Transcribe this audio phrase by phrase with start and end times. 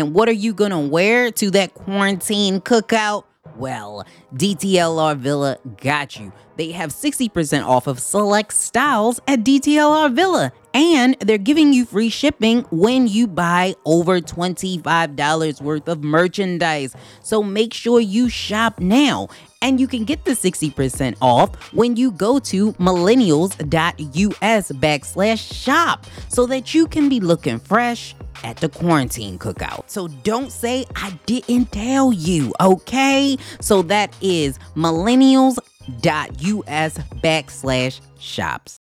[0.00, 3.24] And what are you going to wear to that quarantine cookout?
[3.56, 6.32] Well, DTLR Villa got you.
[6.56, 12.08] They have 60% off of select styles at DTLR Villa, and they're giving you free
[12.08, 16.94] shipping when you buy over $25 worth of merchandise.
[17.22, 19.28] So make sure you shop now.
[19.62, 26.46] And you can get the 60% off when you go to millennials.us backslash shop so
[26.46, 29.84] that you can be looking fresh at the quarantine cookout.
[29.88, 33.36] So don't say I didn't tell you, okay?
[33.60, 38.80] So that is millennials.us backslash shops.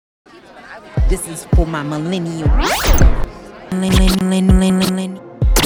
[1.10, 2.50] This is for my millennial.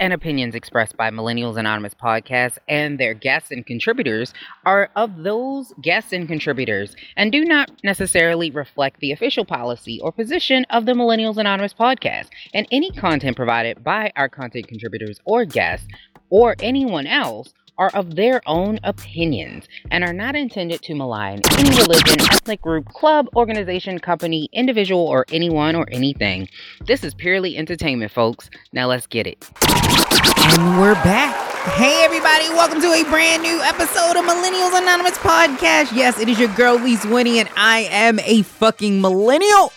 [0.00, 5.72] and opinions expressed by Millennials Anonymous podcast and their guests and contributors are of those
[5.80, 10.92] guests and contributors and do not necessarily reflect the official policy or position of the
[10.92, 12.28] Millennials Anonymous podcast.
[12.52, 15.88] And any content provided by our content contributors or guests
[16.30, 21.70] or anyone else are of their own opinions and are not intended to malign any
[21.76, 26.48] religion, ethnic group, club, organization, company, individual, or anyone or anything.
[26.86, 28.48] This is purely entertainment, folks.
[28.72, 29.48] Now let's get it.
[29.62, 31.34] And we're back.
[31.72, 35.94] Hey, everybody, welcome to a brand new episode of Millennials Anonymous Podcast.
[35.94, 39.72] Yes, it is your girl, Lise Winnie, and I am a fucking millennial.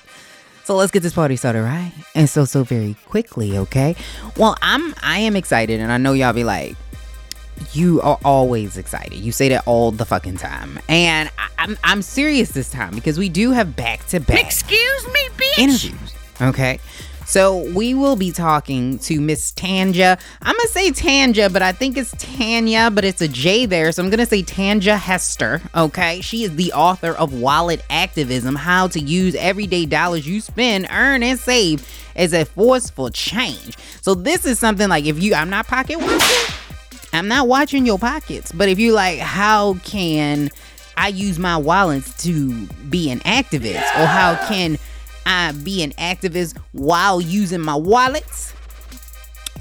[0.64, 1.92] So let's get this party started, right?
[2.14, 3.96] And so, so very quickly, okay?
[4.38, 6.78] Well, I'm, I am excited, and I know y'all be like,
[7.74, 9.18] you are always excited.
[9.20, 10.80] You say that all the fucking time.
[10.90, 15.08] And I, I'm I'm serious this time because we do have back to back Excuse
[15.08, 15.58] me, bitch.
[15.60, 16.14] interviews.
[16.42, 16.80] Okay.
[17.26, 20.20] So we will be talking to Miss Tanja.
[20.42, 23.92] I'm gonna say Tanja, but I think it's Tanya, but it's a J there.
[23.92, 25.62] So I'm gonna say Tanja Hester.
[25.76, 26.22] Okay.
[26.22, 31.22] She is the author of Wallet Activism: How to Use Everyday Dollars You Spend, Earn,
[31.22, 33.78] and Save as a Force for Change.
[34.02, 36.56] So this is something like if you I'm not pocket watching.
[37.14, 40.50] I'm not watching your pockets, but if you like, how can
[40.98, 43.82] I use my wallets to be an activist?
[43.98, 44.78] Or how can
[45.26, 48.54] I be an activist while using my wallets?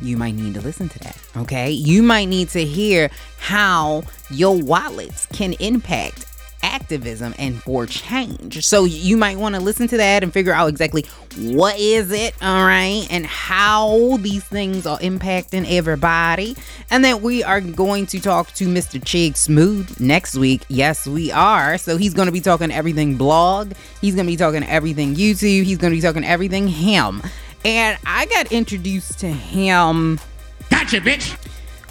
[0.00, 1.70] You might need to listen to that, okay?
[1.70, 6.26] You might need to hear how your wallets can impact
[6.62, 8.64] activism and for change.
[8.64, 11.04] So you might want to listen to that and figure out exactly
[11.36, 16.56] what is it, all right, and how these things are impacting everybody.
[16.90, 19.00] And then we are going to talk to Mr.
[19.00, 20.62] Chig Smooth next week.
[20.68, 21.78] Yes, we are.
[21.78, 23.72] So he's going to be talking everything blog.
[24.00, 25.64] He's going to be talking everything YouTube.
[25.64, 27.22] He's going to be talking everything him.
[27.64, 30.20] And I got introduced to him
[30.70, 31.36] Gotcha, bitch.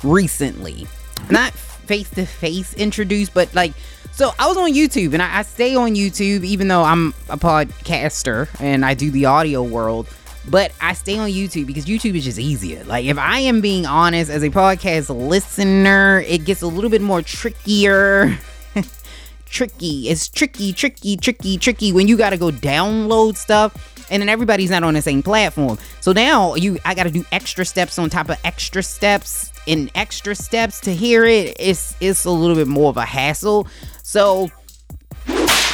[0.04, 0.88] recently.
[1.30, 3.74] Not face to face introduced, but like,
[4.18, 7.38] so I was on YouTube and I, I stay on YouTube even though I'm a
[7.38, 10.08] podcaster and I do the audio world.
[10.50, 12.84] But I stay on YouTube because YouTube is just easier.
[12.86, 17.02] Like, if I am being honest, as a podcast listener, it gets a little bit
[17.02, 18.40] more trickier.
[19.46, 20.10] tricky.
[20.10, 24.72] It's tricky, tricky, tricky, tricky when you got to go download stuff and then everybody's
[24.72, 25.78] not on the same platform.
[26.00, 29.92] So now you I got to do extra steps on top of extra steps and
[29.96, 31.56] extra steps to hear it.
[31.60, 33.68] It's it's a little bit more of a hassle.
[34.04, 34.52] So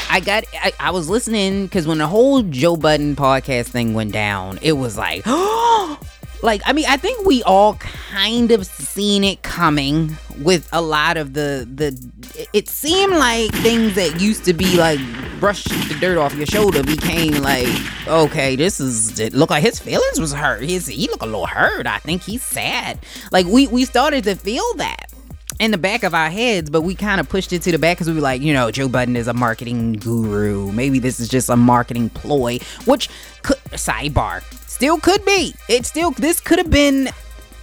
[0.10, 4.12] I got I, I was listening because when the whole Joe Budden podcast thing went
[4.12, 6.00] down, it was like oh,
[6.44, 11.18] like I mean I think we all kind of seen it coming with a lot
[11.18, 15.00] of the the it seemed like things that used to be like
[15.40, 17.68] brush the dirt off your shoulder became like
[18.08, 20.62] okay this is it looked like his feelings was hurt.
[20.64, 21.88] His he looked a little hurt.
[21.88, 23.00] I think he's sad.
[23.32, 25.12] Like we we started to feel that
[25.60, 27.98] in the back of our heads, but we kind of pushed it to the back
[27.98, 30.72] because we were like, you know, Joe Budden is a marketing guru.
[30.72, 33.10] Maybe this is just a marketing ploy, which
[33.44, 34.44] could sidebar
[34.74, 35.54] still could be.
[35.70, 37.10] It still this could have been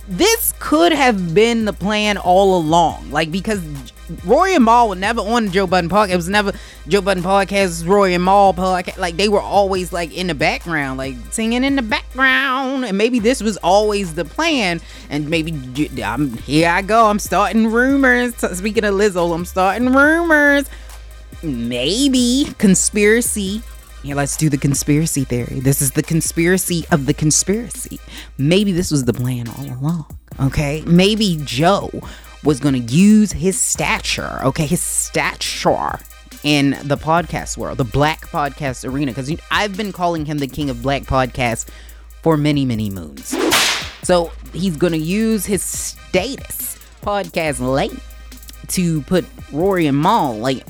[0.09, 3.11] this could have been the plan all along.
[3.11, 3.63] Like because
[4.25, 6.11] Rory and Mal were never on the Joe Budden podcast.
[6.11, 6.53] It was never
[6.89, 8.99] Joe Budden podcast, Rory and Mal podcast.
[8.99, 12.85] Like they were always like in the background, like singing in the background.
[12.85, 14.81] And maybe this was always the plan.
[15.11, 15.53] And maybe
[16.03, 16.69] I'm here.
[16.69, 17.07] I go.
[17.07, 18.35] I'm starting rumors.
[18.37, 20.69] Speaking of Lizzo, I'm starting rumors.
[21.43, 23.63] Maybe conspiracy
[24.03, 25.61] yeah, let's do the conspiracy theory.
[25.61, 28.01] This is the conspiracy of the conspiracy.
[28.39, 30.07] Maybe this was the plan all along.
[30.41, 30.83] Okay.
[30.87, 31.91] Maybe Joe
[32.43, 35.99] was going to use his stature, okay, his stature
[36.43, 40.71] in the podcast world, the black podcast arena, because I've been calling him the king
[40.71, 41.69] of black podcasts
[42.23, 43.37] for many, many moons.
[44.03, 47.93] So he's going to use his status podcast late
[48.69, 50.65] to put Rory and Mal like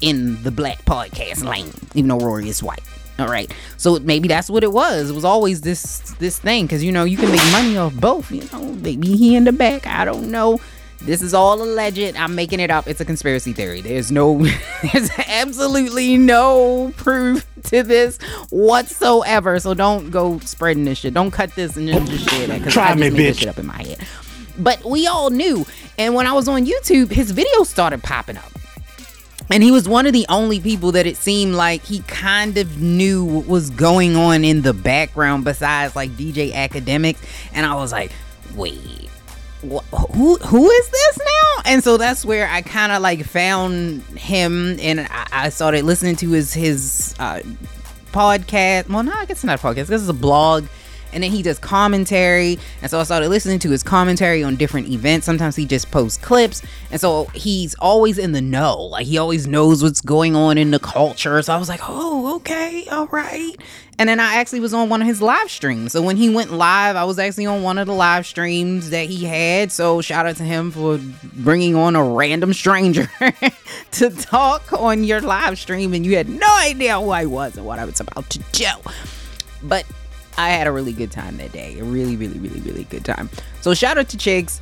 [0.00, 2.82] in the black podcast lane, even though Rory is white.
[3.18, 5.10] All right, so maybe that's what it was.
[5.10, 8.30] It was always this this thing because you know you can make money off both.
[8.30, 9.86] You know, maybe he in the back.
[9.86, 10.58] I don't know.
[11.02, 12.16] This is all alleged.
[12.16, 12.86] I'm making it up.
[12.86, 13.80] It's a conspiracy theory.
[13.80, 14.38] There's no,
[14.92, 18.18] there's absolutely no proof to this
[18.50, 19.58] whatsoever.
[19.60, 21.14] So don't go spreading this shit.
[21.14, 23.58] Don't cut this and then just share that because I just made this shit up
[23.58, 23.98] in my head.
[24.58, 25.64] But we all knew.
[25.96, 28.52] And when I was on YouTube, his videos started popping up.
[29.50, 32.80] And he was one of the only people that it seemed like he kind of
[32.80, 37.18] knew what was going on in the background besides like DJ Akademiks.
[37.52, 38.12] And I was like,
[38.54, 39.10] wait,
[39.62, 41.62] who who is this now?
[41.66, 46.16] And so that's where I kind of like found him, and I, I, started listening
[46.16, 47.40] to his his uh,
[48.12, 48.88] podcast.
[48.88, 49.86] Well, no, I guess it's not a podcast.
[49.86, 50.66] This is a blog
[51.12, 52.58] and then he does commentary.
[52.82, 55.26] And so i started listening to his commentary on different events.
[55.26, 56.62] Sometimes he just posts clips.
[56.90, 58.82] And so he's always in the know.
[58.82, 61.40] Like he always knows what's going on in the culture.
[61.42, 63.54] So i was like oh okay all right.
[63.98, 65.92] And then i actually was on one of his live streams.
[65.92, 69.06] So when he went live i was actually on one of the live streams that
[69.06, 69.72] he had.
[69.72, 70.98] So shout out to him for
[71.34, 73.10] bringing on a random stranger
[73.92, 75.94] to talk on your live stream.
[75.94, 78.70] And you had no idea who i was and what i was about to do.
[79.62, 79.84] But
[80.36, 81.78] I had a really good time that day.
[81.78, 83.28] A really, really, really, really good time.
[83.60, 84.60] So shout out to Chiggs.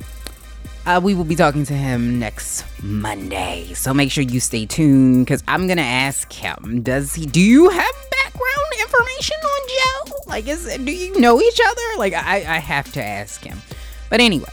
[0.85, 3.71] Uh, we will be talking to him next Monday.
[3.75, 6.81] So make sure you stay tuned because I'm gonna ask him.
[6.81, 7.25] Does he?
[7.25, 10.15] Do you have background information on Joe?
[10.27, 11.97] Like, is do you know each other?
[11.97, 13.61] Like, I I have to ask him.
[14.09, 14.49] But anyway,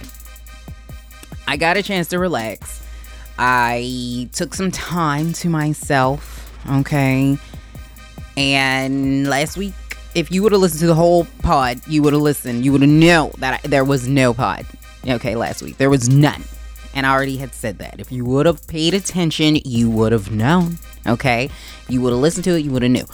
[1.48, 2.82] I got a chance to relax.
[3.38, 6.52] I took some time to myself.
[6.70, 7.38] Okay.
[8.36, 9.72] And last week
[10.16, 12.64] if you would have listened to the whole pod, you would have listened.
[12.64, 14.64] You would have known that I, there was no pod.
[15.06, 16.42] Okay, last week there was none,
[16.94, 18.00] and I already had said that.
[18.00, 20.78] If you would have paid attention, you would have known.
[21.06, 21.50] Okay,
[21.88, 22.64] you would have listened to it.
[22.64, 23.04] You would have knew.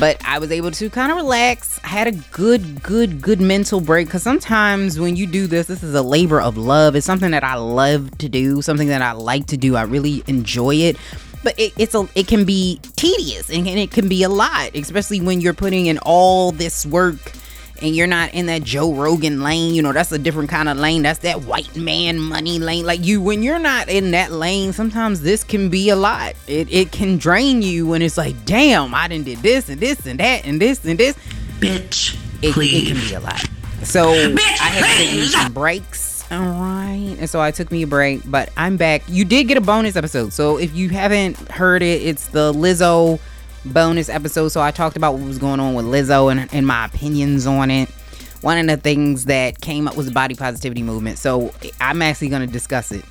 [0.00, 1.78] But I was able to kind of relax.
[1.84, 5.82] I had a good, good, good mental break because sometimes when you do this, this
[5.82, 6.96] is a labor of love.
[6.96, 9.76] It's something that I love to do, something that I like to do.
[9.76, 10.96] I really enjoy it
[11.42, 14.74] but it, it's a it can be tedious and, and it can be a lot,
[14.74, 17.32] especially when you're putting in all this work
[17.82, 20.78] and you're not in that Joe Rogan lane, you know, that's a different kind of
[20.78, 21.02] lane.
[21.02, 22.86] That's that white man money lane.
[22.86, 26.34] Like you when you're not in that lane, sometimes this can be a lot.
[26.46, 30.06] It it can drain you when it's like, damn, I didn't did this and this
[30.06, 31.16] and that and this and this.
[31.58, 32.16] Bitch.
[32.42, 33.40] It, it can be a lot.
[33.82, 37.14] So Bitch, I had to take some breaks all right.
[37.18, 39.02] And so I took me a break, but I'm back.
[39.06, 40.32] You did get a bonus episode.
[40.32, 43.20] So if you haven't heard it, it's the Lizzo
[43.66, 44.48] bonus episode.
[44.48, 47.70] So I talked about what was going on with Lizzo and, and my opinions on
[47.70, 47.90] it.
[48.40, 51.18] One of the things that came up was the body positivity movement.
[51.18, 51.52] So
[51.82, 53.04] I'm actually going to discuss it.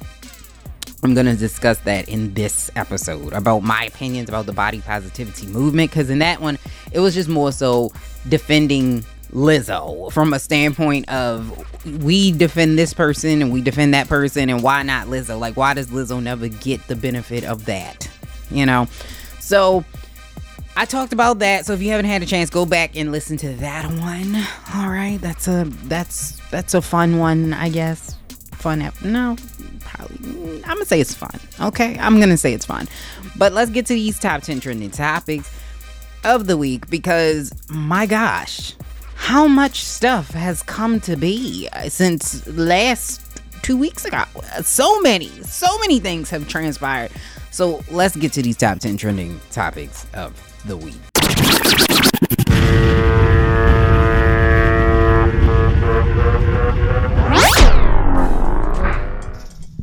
[1.03, 5.45] I'm going to discuss that in this episode about my opinions about the body positivity
[5.45, 5.91] movement.
[5.91, 6.57] Because in that one,
[6.91, 7.91] it was just more so
[8.29, 11.65] defending Lizzo from a standpoint of
[12.03, 15.39] we defend this person and we defend that person and why not Lizzo?
[15.39, 18.09] Like why does Lizzo never get the benefit of that?
[18.49, 18.87] You know?
[19.39, 19.85] So
[20.75, 21.65] I talked about that.
[21.65, 24.35] So if you haven't had a chance, go back and listen to that one.
[24.75, 28.15] All right, that's a that's that's a fun one, I guess.
[28.53, 29.35] Fun no,
[29.81, 31.39] probably mm, I'm gonna say it's fun.
[31.59, 32.87] Okay, I'm gonna say it's fun.
[33.37, 35.51] But let's get to these top 10 trending topics
[36.23, 38.75] of the week because my gosh,
[39.21, 43.21] how much stuff has come to be since last
[43.61, 44.23] two weeks ago.
[44.63, 47.11] So many, so many things have transpired.
[47.51, 50.33] So let's get to these top 10 trending topics of
[50.65, 50.95] the week.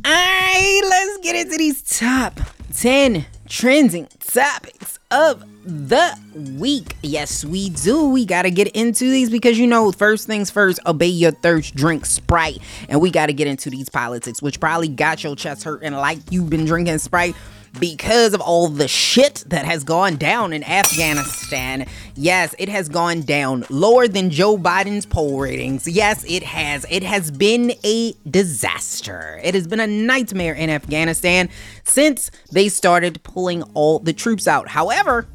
[0.05, 2.39] Alright, let's get into these top
[2.75, 6.17] 10 trending topics of the
[6.57, 6.95] week.
[7.01, 8.09] Yes, we do.
[8.09, 11.75] We got to get into these because you know, first things first, obey your thirst,
[11.75, 12.59] drink Sprite.
[12.87, 16.19] And we got to get into these politics, which probably got your chest hurting like
[16.29, 17.35] you've been drinking Sprite
[17.79, 21.87] because of all the shit that has gone down in Afghanistan.
[22.15, 25.87] Yes, it has gone down lower than Joe Biden's poll ratings.
[25.87, 26.85] Yes, it has.
[26.89, 29.39] It has been a disaster.
[29.43, 31.49] It has been a nightmare in Afghanistan
[31.83, 34.67] since they started pulling all the troops out.
[34.69, 35.27] However,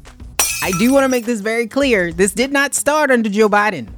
[0.61, 2.11] I do want to make this very clear.
[2.11, 3.89] This did not start under Joe Biden.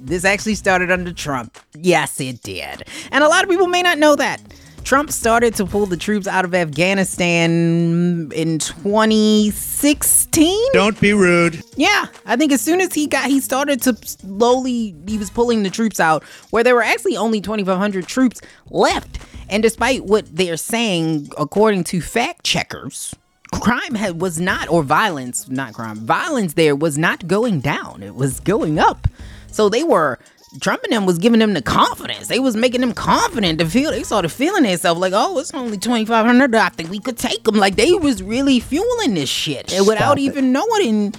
[0.00, 1.58] This actually started under Trump.
[1.74, 2.84] Yes, it did.
[3.10, 4.40] And a lot of people may not know that.
[4.86, 10.72] Trump started to pull the troops out of Afghanistan in 2016.
[10.72, 11.60] Don't be rude.
[11.74, 15.64] Yeah, I think as soon as he got, he started to slowly, he was pulling
[15.64, 18.40] the troops out where there were actually only 2,500 troops
[18.70, 19.18] left.
[19.48, 23.12] And despite what they're saying, according to fact checkers,
[23.60, 28.04] crime had, was not, or violence, not crime, violence there was not going down.
[28.04, 29.08] It was going up.
[29.50, 30.20] So they were
[30.60, 32.28] Trump and them was giving them the confidence.
[32.28, 33.90] They was making them confident to feel.
[33.90, 36.54] They started feeling themselves like, oh, it's only twenty five hundred.
[36.54, 37.56] I think we could take them.
[37.56, 40.22] Like they was really fueling this shit and without it.
[40.22, 41.14] even knowing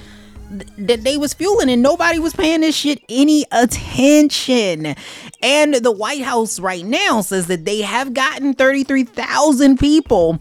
[0.77, 4.95] that they was fueling and nobody was paying this shit any attention.
[5.41, 10.39] And the White House right now says that they have gotten thirty three thousand people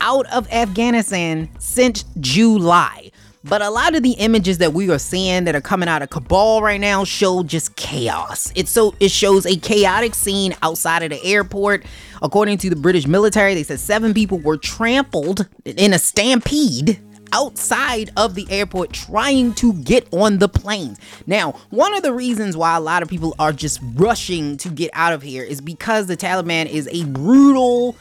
[0.00, 3.10] out of Afghanistan since July.
[3.48, 6.10] But a lot of the images that we are seeing that are coming out of
[6.10, 8.52] Kabul right now show just chaos.
[8.56, 11.84] It so it shows a chaotic scene outside of the airport.
[12.22, 17.00] According to the British military, they said seven people were trampled in a stampede
[17.32, 20.98] outside of the airport trying to get on the planes.
[21.26, 24.90] Now, one of the reasons why a lot of people are just rushing to get
[24.92, 27.96] out of here is because the Taliban is a brutal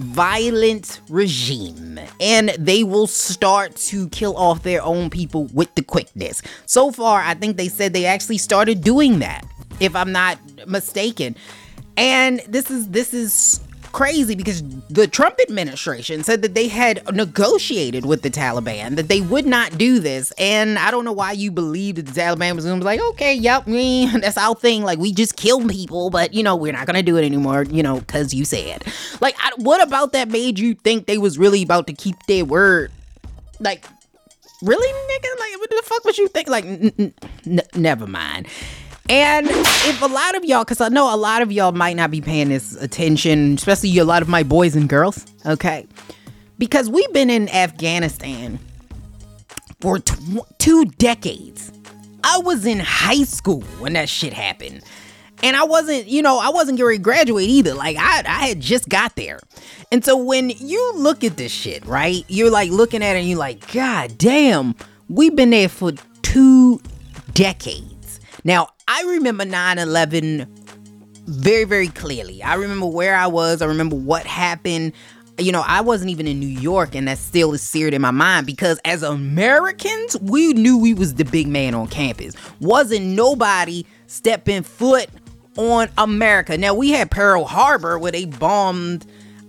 [0.00, 6.42] violent regime and they will start to kill off their own people with the quickness.
[6.66, 9.44] So far, I think they said they actually started doing that,
[9.78, 11.36] if I'm not mistaken.
[11.96, 13.60] And this is this is
[13.92, 19.20] crazy because the Trump administration said that they had negotiated with the Taliban that they
[19.20, 20.32] would not do this.
[20.38, 23.34] And I don't know why you believe that the Taliban was gonna be like, okay,
[23.34, 24.82] yep, me, that's our thing.
[24.82, 27.64] Like we just kill people, but you know we're not gonna do it anymore.
[27.64, 28.84] You know, cause you said.
[29.20, 32.44] Like, I, what about that made you think they was really about to keep their
[32.44, 32.92] word?
[33.58, 33.84] Like.
[34.62, 35.40] Really, nigga?
[35.40, 36.46] Like, what the fuck was you think?
[36.46, 37.14] Like, n- n-
[37.46, 38.46] n- never mind.
[39.10, 42.12] And if a lot of y'all, because I know a lot of y'all might not
[42.12, 45.88] be paying this attention, especially a lot of my boys and girls, okay?
[46.58, 48.60] Because we've been in Afghanistan
[49.80, 51.72] for tw- two decades.
[52.22, 54.82] I was in high school when that shit happened.
[55.42, 57.74] And I wasn't, you know, I wasn't going to graduate either.
[57.74, 59.40] Like I, I had just got there.
[59.90, 62.24] And so when you look at this shit, right?
[62.28, 64.76] You're like looking at it and you're like, God damn,
[65.08, 65.90] we've been there for
[66.22, 66.80] two
[67.32, 67.99] decades.
[68.44, 70.46] Now, I remember 9 11
[71.26, 72.42] very, very clearly.
[72.42, 74.92] I remember where I was, I remember what happened.
[75.38, 78.10] You know, I wasn't even in New York, and that still is seared in my
[78.10, 82.34] mind because as Americans, we knew we was the big man on campus.
[82.60, 85.08] Wasn't nobody stepping foot
[85.56, 86.58] on America.
[86.58, 89.06] Now we had Pearl Harbor where they bombed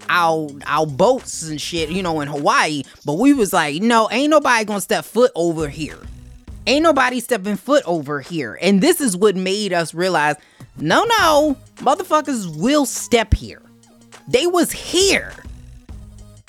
[0.10, 4.29] our our boats and shit, you know, in Hawaii, but we was like, no, ain't
[4.29, 6.00] nobody gonna step foot over here.
[6.68, 8.58] Ain't nobody stepping foot over here.
[8.62, 10.36] And this is what made us realize,
[10.77, 13.62] no, no, motherfuckers will step here.
[14.27, 15.34] They was here.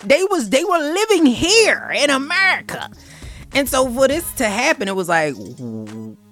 [0.04, 2.90] They was they were living here in America.
[3.54, 5.34] And so for this to happen, it was like,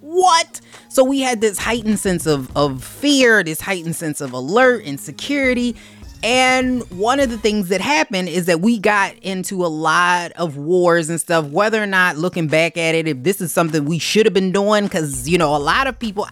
[0.00, 0.60] what?
[0.88, 4.98] So we had this heightened sense of, of fear, this heightened sense of alert and
[4.98, 5.76] security.
[6.22, 10.56] And one of the things that happened is that we got into a lot of
[10.58, 13.98] wars and stuff, whether or not looking back at it, if this is something we
[13.98, 16.28] should have been doing, because, you know, a lot of people,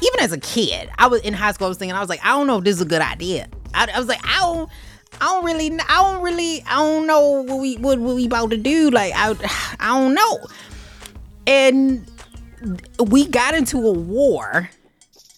[0.00, 2.24] even as a kid, I was in high school, I was thinking, I was like,
[2.24, 3.48] I don't know if this is a good idea.
[3.74, 4.70] I, I was like, I don't.
[5.20, 8.48] I don't really, I don't really, I don't know what we, what, what we about
[8.50, 8.88] to do.
[8.88, 9.34] Like, I,
[9.78, 10.38] I don't know.
[11.46, 12.10] And
[12.98, 14.70] we got into a war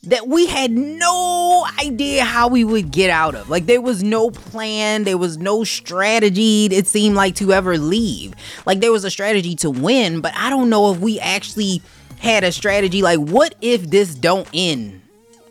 [0.06, 3.49] that we had no idea how we would get out of.
[3.49, 8.34] Like there was no plan, there was no strategy it seemed like to ever leave.
[8.66, 11.82] Like there was a strategy to win, but I don't know if we actually
[12.18, 15.02] had a strategy like what if this don't end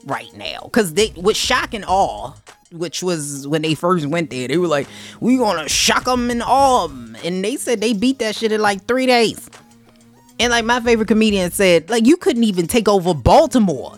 [0.06, 0.70] right now?
[0.72, 2.34] Cuz they with shock and awe
[2.72, 4.48] which was when they first went there.
[4.48, 4.88] They were like,
[5.20, 8.62] "We gonna shock them and awe them." and they said they beat that shit in
[8.62, 9.50] like three days.
[10.40, 13.98] And like my favorite comedian said, like you couldn't even take over Baltimore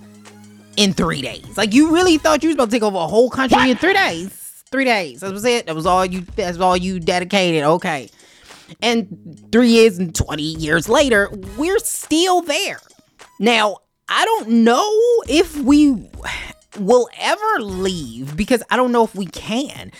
[0.77, 1.57] in three days.
[1.57, 3.93] Like you really thought you was about to take over a whole country in three
[3.93, 4.63] days.
[4.71, 5.21] Three days.
[5.21, 5.67] That was it.
[5.67, 7.63] That was all you that's all you dedicated.
[7.63, 8.09] Okay.
[8.81, 12.79] And three years and 20 years later, we're still there.
[13.39, 13.77] Now,
[14.09, 14.89] I don't know
[15.27, 16.09] if we
[16.79, 19.91] will ever leave because I don't know if we can.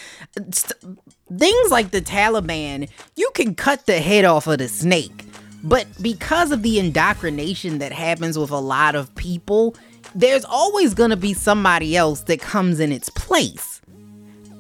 [0.52, 0.98] St-
[1.38, 5.26] Things like the Taliban, you can cut the head off of the snake.
[5.64, 9.76] But because of the indoctrination that happens with a lot of people,
[10.16, 13.82] there's always going to be somebody else that comes in its place.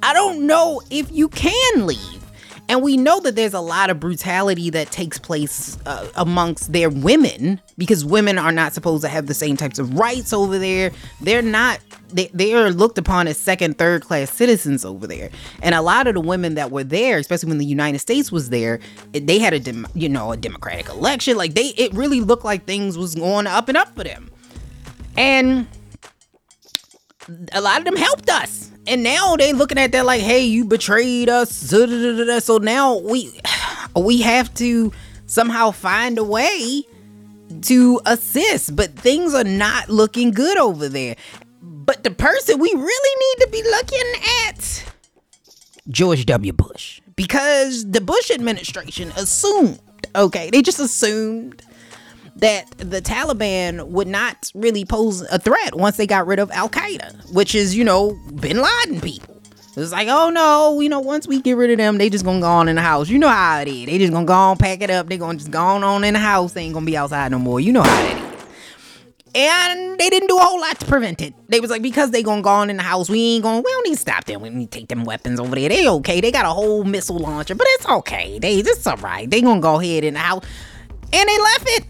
[0.03, 2.21] I don't know if you can leave.
[2.67, 6.89] And we know that there's a lot of brutality that takes place uh, amongst their
[6.89, 10.91] women because women are not supposed to have the same types of rights over there.
[11.21, 11.79] They're not
[12.11, 15.29] they, they are looked upon as second, third class citizens over there.
[15.61, 18.49] And a lot of the women that were there, especially when the United States was
[18.49, 18.79] there,
[19.11, 21.37] they had a dem- you know a democratic election.
[21.37, 24.31] Like they, it really looked like things was going up and up for them.
[25.17, 25.67] And
[27.53, 28.71] a lot of them helped us.
[28.87, 31.51] And now they looking at that like, hey, you betrayed us.
[31.51, 33.39] So now we
[33.95, 34.91] we have to
[35.25, 36.83] somehow find a way
[37.61, 38.75] to assist.
[38.75, 41.15] But things are not looking good over there.
[41.61, 44.13] But the person we really need to be looking
[44.47, 44.91] at
[45.89, 46.53] George W.
[46.53, 47.01] Bush.
[47.15, 49.79] Because the Bush administration assumed,
[50.15, 51.61] okay, they just assumed
[52.37, 56.69] that the Taliban would not really pose a threat once they got rid of Al
[56.69, 59.41] Qaeda, which is, you know, bin Laden people.
[59.77, 62.39] It's like, oh no, you know, once we get rid of them, they just gonna
[62.39, 63.09] go on in the house.
[63.09, 63.87] You know how it is.
[63.87, 65.07] They just gonna go on, pack it up.
[65.07, 66.53] They gonna just go on in the house.
[66.53, 67.59] They ain't gonna be outside no more.
[67.59, 68.25] You know how it is.
[69.35, 71.33] And they didn't do a whole lot to prevent it.
[71.49, 73.69] They was like, because they gonna go on in the house, we ain't gonna, we
[73.69, 74.41] don't need to stop them.
[74.41, 75.67] We need to take them weapons over there.
[75.67, 76.21] They okay.
[76.21, 78.39] They got a whole missile launcher, but it's okay.
[78.39, 79.29] They, it's all right.
[79.29, 80.45] They gonna go ahead in the house.
[81.11, 81.85] And they left it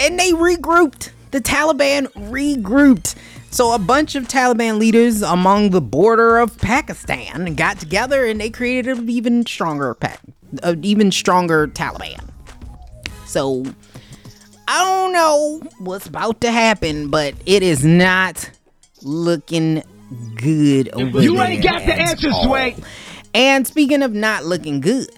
[0.00, 1.10] and they regrouped.
[1.30, 3.14] The Taliban regrouped.
[3.50, 8.50] So a bunch of Taliban leaders among the border of Pakistan got together and they
[8.50, 10.20] created an even stronger pack,
[10.62, 12.28] an even stronger Taliban.
[13.26, 13.64] So
[14.66, 18.50] I don't know what's about to happen, but it is not
[19.02, 19.82] looking
[20.36, 21.22] good over there.
[21.22, 22.54] You ain't got the answers, all.
[23.34, 25.08] And speaking of not looking good,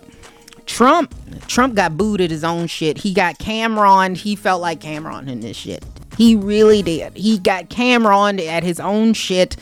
[0.70, 1.14] Trump
[1.48, 2.98] Trump got booed at his own shit.
[2.98, 4.14] He got Cameron.
[4.14, 5.84] He felt like Cameron in this shit.
[6.16, 7.16] He really did.
[7.16, 9.56] He got Cameron at his own shit.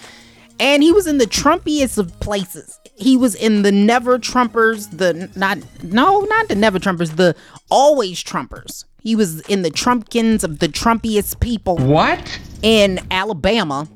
[0.61, 2.79] And he was in the Trumpiest of places.
[2.95, 7.35] He was in the Never Trumpers, the not no, not the Never Trumpers, the
[7.71, 8.85] Always Trumpers.
[9.03, 12.39] He was in the Trumpkins of the Trumpiest people What?
[12.63, 13.89] in Alabama.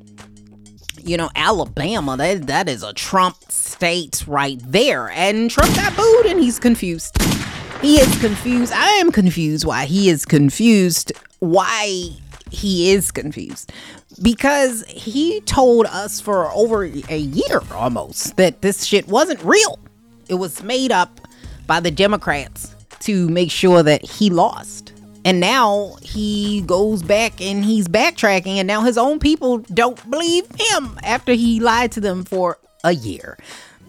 [1.04, 5.10] You know, Alabama, that that is a Trump state right there.
[5.10, 7.20] And Trump got booed and he's confused.
[7.80, 8.72] He is confused.
[8.72, 11.12] I am confused why he is confused.
[11.40, 12.10] Why
[12.50, 13.72] he is confused.
[14.20, 19.78] Because he told us for over a year almost that this shit wasn't real.
[20.28, 21.20] It was made up
[21.66, 24.81] by the Democrats to make sure that he lost.
[25.24, 30.46] And now he goes back and he's backtracking, and now his own people don't believe
[30.58, 33.38] him after he lied to them for a year.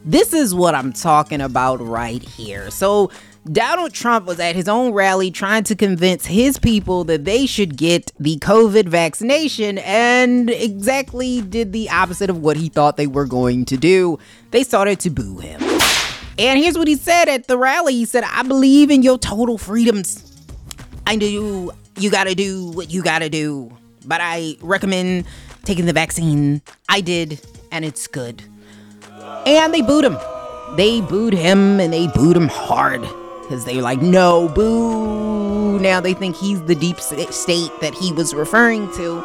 [0.05, 2.69] This is what I'm talking about right here.
[2.69, 3.09] So,
[3.51, 7.75] Donald Trump was at his own rally trying to convince his people that they should
[7.75, 13.25] get the COVID vaccination and exactly did the opposite of what he thought they were
[13.25, 14.17] going to do.
[14.51, 15.61] They started to boo him.
[16.39, 19.57] And here's what he said at the rally He said, I believe in your total
[19.57, 20.32] freedoms.
[21.05, 23.75] I do, you gotta do what you gotta do.
[24.05, 25.25] But I recommend
[25.63, 26.61] taking the vaccine.
[26.89, 27.39] I did,
[27.71, 28.43] and it's good.
[29.45, 30.17] And they booed him.
[30.75, 33.01] They booed him and they booed him hard.
[33.41, 35.79] Because they were like, no, boo.
[35.79, 39.21] Now they think he's the deep state that he was referring to.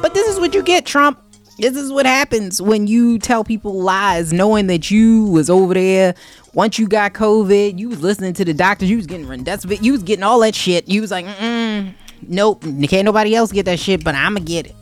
[0.00, 1.20] But this is what you get, Trump.
[1.60, 6.14] This is what happens when you tell people lies, knowing that you was over there.
[6.54, 9.92] Once you got COVID, you was listening to the doctors, you was getting remdesivir, you
[9.92, 10.88] was getting all that shit.
[10.88, 11.92] You was like, mm,
[12.26, 14.74] nope, can't nobody else get that shit, but I'ma get it.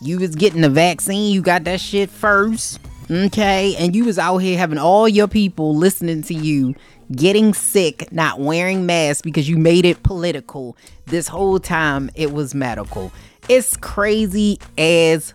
[0.00, 3.76] You was getting the vaccine, you got that shit first, okay?
[3.78, 6.74] And you was out here having all your people listening to you,
[7.12, 10.76] getting sick, not wearing masks because you made it political.
[11.06, 13.12] This whole time it was medical.
[13.48, 15.34] It's crazy as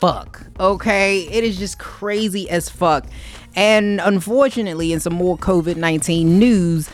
[0.00, 0.46] fuck.
[0.60, 3.06] Okay, it is just crazy as fuck.
[3.54, 6.90] And unfortunately, in some more COVID 19 news,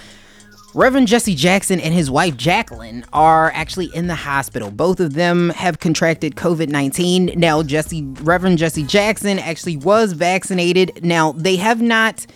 [0.74, 4.70] Reverend Jesse Jackson and his wife Jacqueline are actually in the hospital.
[4.70, 7.32] Both of them have contracted COVID 19.
[7.36, 11.04] Now, Jesse, Reverend Jesse Jackson actually was vaccinated.
[11.04, 12.26] Now, they have not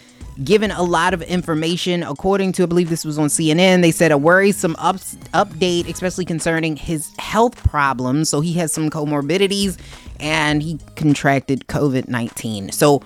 [0.44, 2.02] given a lot of information.
[2.02, 6.26] According to, I believe this was on CNN, they said a worrisome ups, update, especially
[6.26, 8.28] concerning his health problems.
[8.28, 9.78] So he has some comorbidities
[10.20, 12.72] and he contracted COVID 19.
[12.72, 13.02] So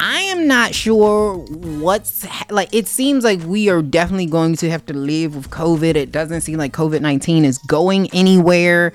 [0.00, 2.72] I am not sure what's like.
[2.72, 5.96] It seems like we are definitely going to have to live with COVID.
[5.96, 8.92] It doesn't seem like COVID 19 is going anywhere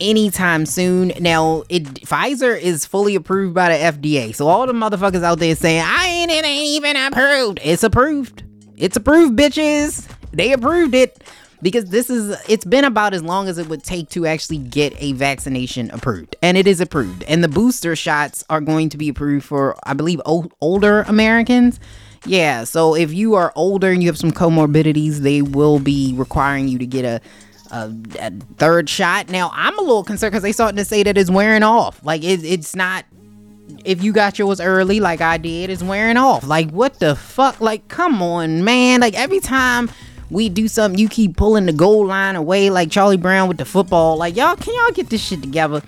[0.00, 1.12] anytime soon.
[1.20, 4.34] Now, it Pfizer is fully approved by the FDA.
[4.34, 7.60] So all the motherfuckers out there saying, I ain't it ain't even approved.
[7.62, 8.42] It's approved.
[8.76, 10.08] It's approved, bitches.
[10.32, 11.22] They approved it.
[11.62, 14.94] Because this is it's been about as long as it would take to actually get
[14.98, 16.36] a vaccination approved.
[16.42, 17.22] And it is approved.
[17.24, 21.80] And the booster shots are going to be approved for I believe older Americans.
[22.26, 26.68] Yeah, so if you are older and you have some comorbidities, they will be requiring
[26.68, 27.20] you to get a
[27.70, 29.28] a, a third shot.
[29.28, 32.04] Now, I'm a little concerned because they starting to say that it's wearing off.
[32.04, 33.04] Like it, it's not.
[33.84, 36.44] If you got yours early, like I did, it's wearing off.
[36.44, 37.60] Like what the fuck?
[37.60, 39.00] Like come on, man.
[39.00, 39.88] Like every time
[40.30, 43.64] we do something, you keep pulling the goal line away, like Charlie Brown with the
[43.64, 44.16] football.
[44.16, 45.82] Like y'all, can y'all get this shit together,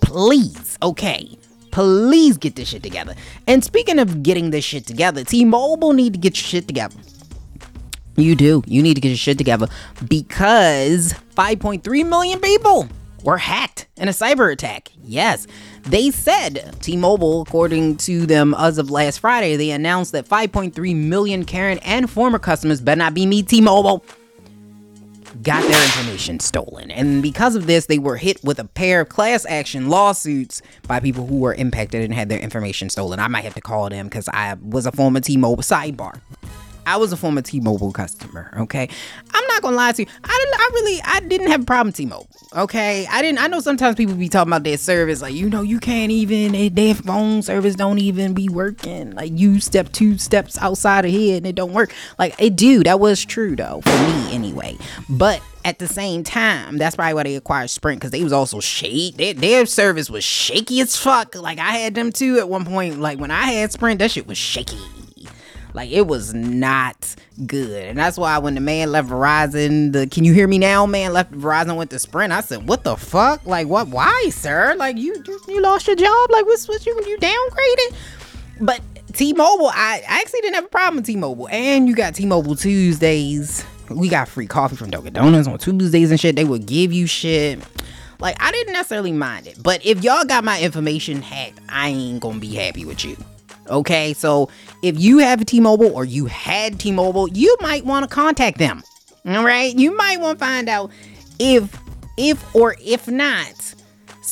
[0.00, 0.78] please?
[0.82, 1.38] Okay.
[1.70, 3.14] Please get this shit together.
[3.46, 6.96] And speaking of getting this shit together, T-Mobile need to get your shit together.
[8.16, 8.62] You do.
[8.66, 9.68] You need to get your shit together
[10.06, 12.88] because 5.3 million people
[13.22, 14.90] were hacked in a cyber attack.
[15.02, 15.46] Yes.
[15.82, 20.96] They said, T Mobile, according to them as of last Friday, they announced that 5.3
[20.96, 24.04] million current and former customers, better not be me, T Mobile,
[25.42, 26.90] got their information stolen.
[26.90, 31.00] And because of this, they were hit with a pair of class action lawsuits by
[31.00, 33.18] people who were impacted and had their information stolen.
[33.18, 36.20] I might have to call them because I was a former T Mobile sidebar.
[36.86, 38.52] I was a former T-Mobile customer.
[38.56, 38.88] Okay,
[39.32, 40.08] I'm not gonna lie to you.
[40.24, 40.60] I didn't.
[40.60, 41.00] I really.
[41.04, 42.28] I didn't have a problem T-Mobile.
[42.54, 43.38] Okay, I didn't.
[43.42, 46.74] I know sometimes people be talking about their service, like you know, you can't even.
[46.74, 49.12] Their phone service don't even be working.
[49.12, 51.92] Like you step two steps outside of here and it don't work.
[52.18, 52.82] Like it do.
[52.82, 54.76] That was true though for me anyway.
[55.08, 58.60] But at the same time, that's probably why they acquired Sprint because they was also
[58.60, 59.12] shaky.
[59.12, 61.34] Their, their service was shaky as fuck.
[61.34, 63.00] Like I had them too at one point.
[63.00, 64.78] Like when I had Sprint, that shit was shaky.
[65.74, 67.14] Like it was not
[67.46, 67.84] good.
[67.84, 70.86] And that's why when the man left Verizon, the can you hear me now?
[70.86, 72.32] Man left Verizon went to Sprint.
[72.32, 73.46] I said, What the fuck?
[73.46, 74.74] Like what why, sir?
[74.76, 76.30] Like you you, you lost your job?
[76.30, 77.96] Like what's what you you downgraded?
[78.60, 78.80] But
[79.14, 81.48] T-Mobile, I, I actually didn't have a problem with T-Mobile.
[81.50, 83.64] And you got T-Mobile Tuesdays.
[83.90, 86.36] We got free coffee from Dunkin' Donuts on Tuesdays and shit.
[86.36, 87.60] They would give you shit.
[88.20, 89.60] Like I didn't necessarily mind it.
[89.60, 93.16] But if y'all got my information hacked, I ain't gonna be happy with you.
[93.68, 94.48] Okay, so
[94.82, 98.82] if you have T-Mobile or you had T-Mobile, you might want to contact them.
[99.24, 100.90] All right, you might want to find out
[101.38, 101.78] if,
[102.16, 103.74] if or if not,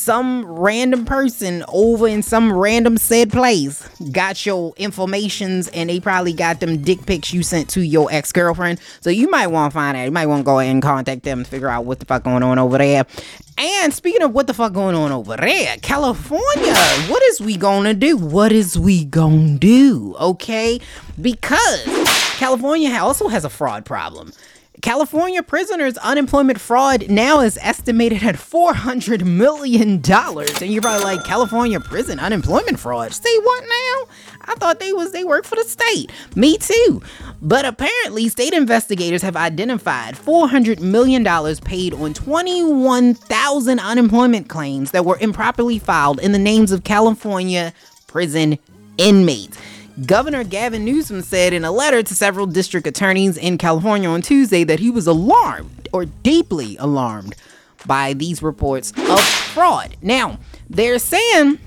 [0.01, 6.33] some random person over in some random said place got your informations and they probably
[6.33, 8.79] got them dick pics you sent to your ex-girlfriend.
[9.01, 10.05] So you might want to find out.
[10.05, 12.23] You might want to go ahead and contact them and figure out what the fuck
[12.23, 13.05] going on over there.
[13.59, 16.73] And speaking of what the fuck going on over there, California,
[17.07, 18.17] what is we gonna do?
[18.17, 20.15] What is we gonna do?
[20.19, 20.79] Okay?
[21.21, 21.83] Because
[22.37, 24.33] California also has a fraud problem.
[24.81, 30.01] California prisoners' unemployment fraud now is estimated at $400 million.
[30.03, 33.13] And you're probably like, California prison unemployment fraud.
[33.13, 34.13] Say what now?
[34.41, 36.11] I thought they was they work for the state.
[36.35, 37.01] Me too.
[37.43, 41.23] But apparently, state investigators have identified $400 million
[41.57, 47.71] paid on 21,000 unemployment claims that were improperly filed in the names of California
[48.07, 48.57] prison
[48.97, 49.57] inmates.
[50.05, 54.63] Governor Gavin Newsom said in a letter to several district attorneys in California on Tuesday
[54.63, 57.35] that he was alarmed or deeply alarmed
[57.85, 59.97] by these reports of fraud.
[60.01, 61.59] Now, they're saying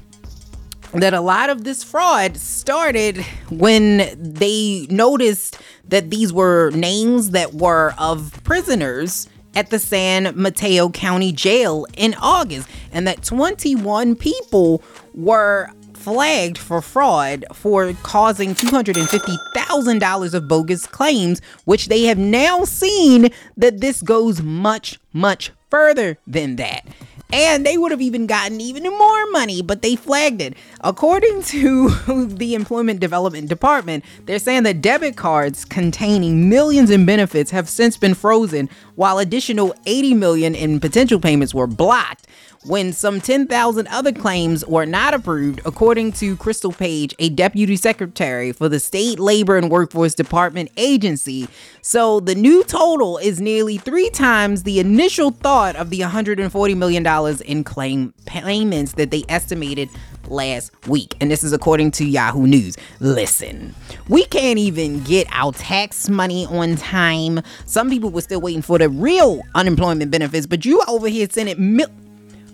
[0.93, 3.19] that a lot of this fraud started
[3.51, 5.59] when they noticed
[5.89, 12.15] that these were names that were of prisoners at the San Mateo County Jail in
[12.15, 14.83] August, and that 21 people
[15.15, 15.71] were
[16.05, 23.81] flagged for fraud for causing $250,000 of bogus claims, which they have now seen that
[23.81, 26.87] this goes much, much further than that.
[27.33, 30.55] And they would have even gotten even more money, but they flagged it.
[30.83, 31.89] According to
[32.27, 37.97] the Employment Development Department, they're saying that debit cards containing millions in benefits have since
[37.97, 42.29] been frozen, while additional 80 million in potential payments were blocked
[42.65, 48.53] when some 10,000 other claims were not approved, according to Crystal Page, a deputy secretary
[48.53, 51.47] for the State Labor and Workforce Department agency.
[51.83, 57.07] So the new total is nearly three times the initial thought of the $140 million
[57.45, 59.91] in claim payments that they estimated
[60.29, 61.15] last week.
[61.21, 62.77] And this is according to Yahoo News.
[63.01, 63.75] Listen,
[64.09, 67.41] we can't even get our tax money on time.
[67.67, 71.77] Some people were still waiting for the real unemployment benefits, but you over here sending
[71.77, 71.91] mil-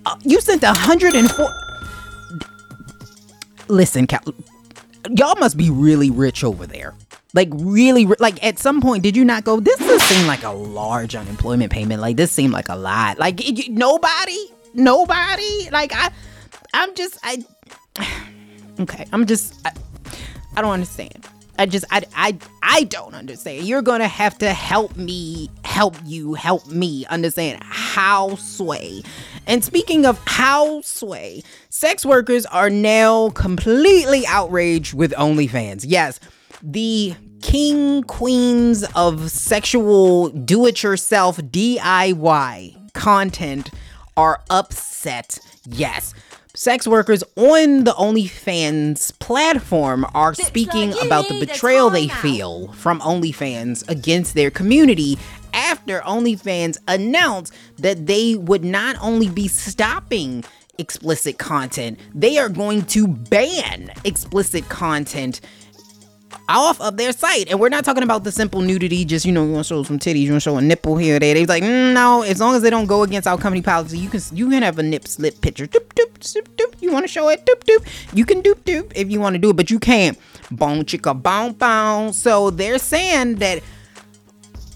[0.07, 1.53] uh, you sent a hundred and four.
[3.69, 4.35] Listen, Cal-
[5.11, 6.95] y'all must be really rich over there.
[7.33, 9.61] Like really, like at some point, did you not go?
[9.61, 12.01] This does seem like a large unemployment payment.
[12.01, 13.19] Like this seemed like a lot.
[13.19, 15.71] Like it, nobody, nobody.
[15.71, 16.11] Like I,
[16.75, 17.45] I'm just I.
[18.79, 19.73] Okay, I'm just I,
[20.57, 21.27] I don't understand.
[21.61, 23.67] I just I, I I don't understand.
[23.67, 29.03] You're gonna have to help me help you help me understand how sway.
[29.47, 35.85] And speaking of how sway, sex workers are now completely outraged with OnlyFans.
[35.87, 36.19] Yes.
[36.63, 43.71] the king queens of sexual do it yourself DIY content
[44.17, 45.39] are upset.
[45.67, 46.15] Yes.
[46.55, 53.89] Sex workers on the OnlyFans platform are speaking about the betrayal they feel from OnlyFans
[53.89, 55.17] against their community
[55.55, 60.43] after OnlyFans announced that they would not only be stopping
[60.77, 65.41] explicit content, they are going to ban explicit content
[66.51, 67.49] off of their site.
[67.51, 69.83] And we're not talking about the simple nudity, just you know, you want to show
[69.83, 71.35] some titties, you want to show a nipple here or there.
[71.35, 74.09] They're like, mm, no, as long as they don't go against our company policy, you
[74.09, 75.67] can you can have a nip slip picture.
[75.67, 76.75] Doop, doop, doop, doop.
[76.83, 77.47] You want to show it?
[77.47, 78.17] Doop, doop.
[78.17, 80.19] You can doop doop if you want to do it, but you can't.
[80.51, 82.13] Bone chicka bone, bone.
[82.13, 83.63] So they're saying that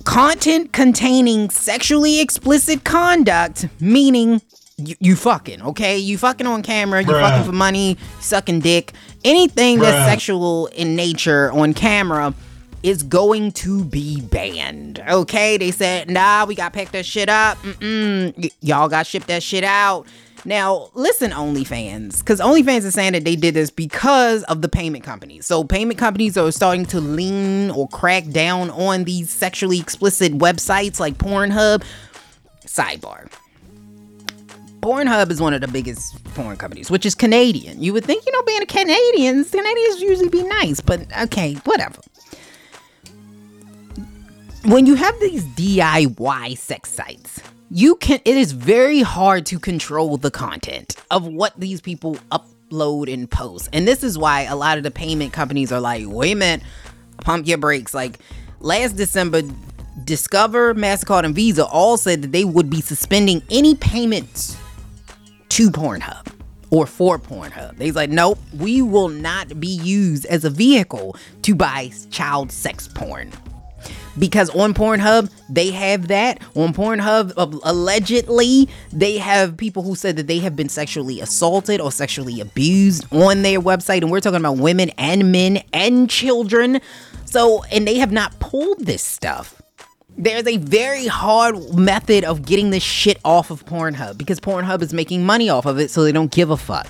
[0.05, 4.41] content containing sexually explicit conduct, meaning
[4.77, 5.97] you, you fucking, okay?
[5.99, 7.21] You fucking on camera, you Bruh.
[7.21, 8.93] fucking for money, sucking dick,
[9.25, 12.35] anything that's sexual in nature on camera
[12.83, 15.03] is going to be banned.
[15.09, 15.57] Okay?
[15.57, 17.57] They said, nah, we got to pack that shit up.
[17.59, 18.37] Mm-mm.
[18.37, 20.07] Y- y'all got to ship that shit out.
[20.45, 25.03] Now, listen, OnlyFans, because OnlyFans is saying that they did this because of the payment
[25.03, 25.47] companies.
[25.47, 31.01] So, payment companies are starting to lean or crack down on these sexually explicit websites
[31.01, 31.83] like Pornhub.
[32.67, 33.31] Sidebar.
[34.85, 37.83] Pornhub is one of the biggest porn companies, which is Canadian.
[37.83, 42.03] You would think, you know, being a Canadian, Canadians usually be nice, but okay, whatever.
[44.67, 50.19] When you have these DIY sex sites, you can it is very hard to control
[50.19, 53.71] the content of what these people upload and post.
[53.73, 56.67] And this is why a lot of the payment companies are like, wait a minute,
[57.23, 57.95] pump your brakes.
[57.95, 58.19] Like
[58.61, 59.41] last December,
[60.05, 64.59] Discover, MasterCard, and Visa all said that they would be suspending any payments
[65.55, 66.27] to Pornhub
[66.73, 67.77] or for Pornhub.
[67.77, 72.89] They's like, nope, we will not be used as a vehicle to buy child sex
[72.89, 73.31] porn.
[74.19, 76.43] Because on Pornhub, they have that.
[76.57, 81.81] On Pornhub, uh, allegedly, they have people who said that they have been sexually assaulted
[81.81, 83.99] or sexually abused on their website.
[83.99, 86.81] And we're talking about women and men and children.
[87.27, 89.63] So, and they have not pulled this stuff
[90.17, 94.93] there's a very hard method of getting this shit off of Pornhub because Pornhub is
[94.93, 96.87] making money off of it, so they don't give a fuck.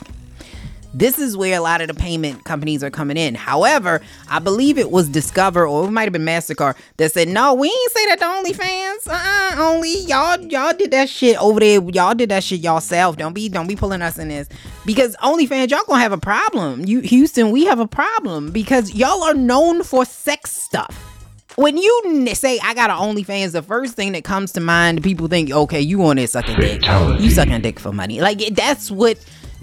[0.96, 3.34] This is where a lot of the payment companies are coming in.
[3.34, 7.52] However, I believe it was Discover or it might have been Mastercard that said, "No,
[7.52, 9.08] we ain't say that to OnlyFans.
[9.08, 11.82] Uh-uh, only y'all y'all did that shit over there.
[11.90, 13.16] Y'all did that shit yourself.
[13.16, 14.48] Don't be don't be pulling us in this
[14.86, 16.84] because OnlyFans y'all gonna have a problem.
[16.84, 21.13] You Houston, we have a problem because y'all are known for sex stuff."
[21.56, 25.28] When you say I got an OnlyFans, the first thing that comes to mind, people
[25.28, 26.82] think, okay, you on there sucking dick,
[27.20, 28.20] you sucking dick for money.
[28.20, 29.18] Like that's what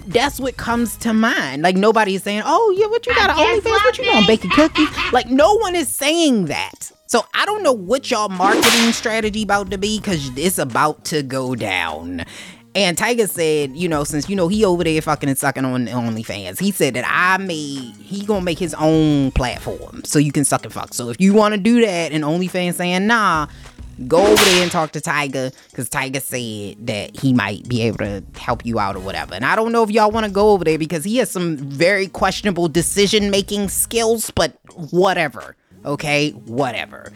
[0.06, 1.62] that's what comes to mind.
[1.62, 3.64] Like nobody is saying, oh yeah, what you got an OnlyFans?
[3.64, 4.88] What you doing, baking cookies?
[5.12, 6.90] Like no one is saying that.
[7.06, 11.22] So I don't know what y'all marketing strategy about to be because it's about to
[11.22, 12.24] go down.
[12.74, 15.86] And Tyga said, you know, since you know he over there fucking and sucking on
[15.86, 20.44] OnlyFans, he said that I made he gonna make his own platform so you can
[20.44, 20.94] suck and fuck.
[20.94, 23.46] So if you want to do that, and OnlyFans saying nah,
[24.08, 27.98] go over there and talk to Tyga because Tyga said that he might be able
[27.98, 29.34] to help you out or whatever.
[29.34, 31.56] And I don't know if y'all want to go over there because he has some
[31.56, 34.58] very questionable decision making skills, but
[34.90, 35.56] whatever.
[35.84, 37.12] Okay, whatever.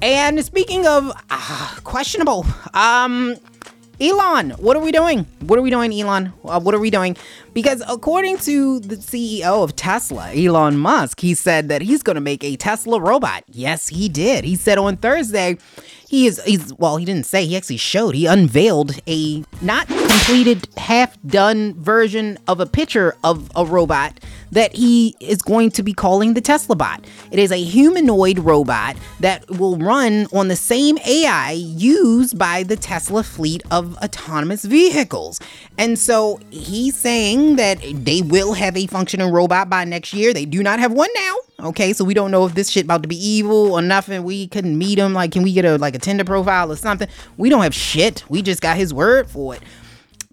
[0.00, 3.36] And speaking of ah, questionable, um,
[4.00, 5.26] Elon, what are we doing?
[5.40, 6.32] What are we doing, Elon?
[6.44, 7.16] Uh, what are we doing?
[7.52, 12.20] Because according to the CEO of Tesla, Elon Musk, he said that he's going to
[12.20, 13.42] make a Tesla robot.
[13.48, 14.44] Yes, he did.
[14.44, 15.58] He said on Thursday,
[16.08, 18.14] he is he's well, he didn't say, he actually showed.
[18.14, 24.18] He unveiled a not completed, half done version of a picture of a robot
[24.50, 27.04] that he is going to be calling the Tesla bot.
[27.30, 32.76] It is a humanoid robot that will run on the same AI used by the
[32.76, 35.40] Tesla fleet of autonomous vehicles.
[35.76, 40.32] And so he's saying that they will have a functioning robot by next year.
[40.32, 41.34] They do not have one now.
[41.60, 44.22] Okay, so we don't know if this shit about to be evil or nothing.
[44.22, 45.12] We couldn't meet him.
[45.12, 47.08] Like, can we get a like a Tinder profile or something?
[47.36, 48.24] We don't have shit.
[48.28, 49.62] We just got his word for it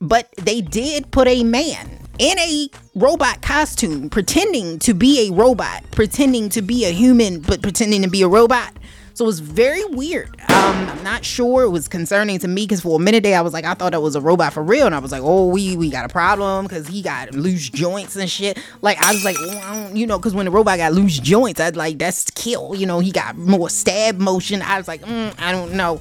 [0.02, 5.84] but they did put a man in a robot costume pretending to be a robot
[5.92, 8.74] pretending to be a human but pretending to be a robot
[9.16, 12.82] so it was very weird um i'm not sure it was concerning to me because
[12.82, 14.86] for a minute there i was like i thought that was a robot for real
[14.86, 18.16] and i was like oh we we got a problem because he got loose joints
[18.16, 21.18] and shit like i was like don't- you know because when the robot got loose
[21.18, 25.02] joints i'd like that's kill you know he got more stab motion i was like
[25.02, 26.00] mm, i don't know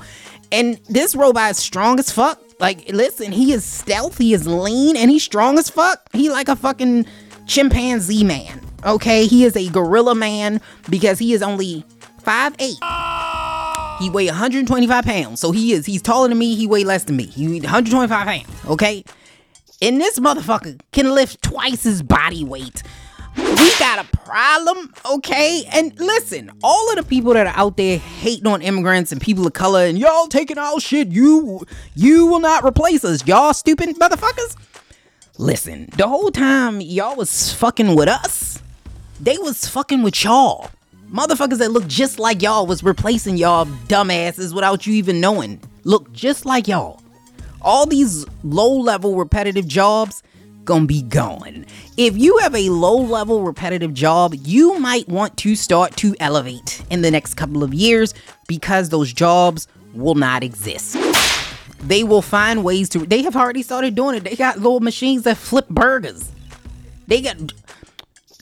[0.53, 2.41] and this robot is strong as fuck.
[2.61, 6.09] Like, listen, he is stealth, he is lean, and he's strong as fuck.
[6.13, 7.07] He like a fucking
[7.47, 8.61] chimpanzee man.
[8.87, 11.85] Okay, he is a gorilla man because he is only
[12.25, 14.01] 5'8.
[14.01, 15.41] He weigh 125 pounds.
[15.41, 17.27] So he is he's taller than me, he weigh less than me.
[17.27, 19.05] He 125 pounds, okay?
[19.81, 22.83] And this motherfucker can lift twice his body weight.
[23.37, 25.65] We got a problem, okay?
[25.73, 29.47] And listen, all of the people that are out there hating on immigrants and people
[29.47, 33.97] of color and y'all taking all shit, you you will not replace us, y'all stupid
[33.97, 34.57] motherfuckers.
[35.37, 38.63] Listen, the whole time y'all was fucking with us,
[39.21, 40.71] they was fucking with y'all.
[41.15, 45.61] Motherfuckers that look just like y'all was replacing y'all dumbasses without you even knowing.
[45.85, 47.01] Look just like y'all.
[47.63, 50.25] All these low level repetitive jobs
[50.65, 51.67] gonna be gone.
[51.97, 56.83] If you have a low level repetitive job, you might want to start to elevate
[56.91, 58.13] in the next couple of years
[58.49, 60.97] because those jobs will not exist.
[61.79, 64.25] They will find ways to they have already started doing it.
[64.25, 66.33] They got little machines that flip burgers.
[67.07, 67.37] They got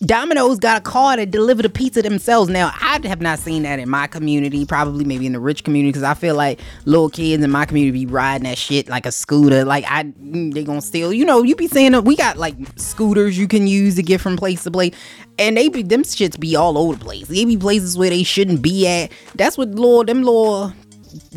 [0.05, 2.51] Domino's got a car to deliver the pizza themselves.
[2.51, 5.91] Now, I have not seen that in my community, probably maybe in the rich community,
[5.91, 9.13] because I feel like little kids in my community be riding that shit like a
[9.13, 9.65] scooter.
[9.65, 11.13] Like, I mm, they gonna steal.
[11.13, 14.37] You know, you be saying we got like scooters you can use to get from
[14.37, 14.93] place to place,
[15.39, 17.29] and they be them shits be all over the place.
[17.29, 19.13] They be places where they shouldn't be at.
[19.37, 20.73] That's what Lord them little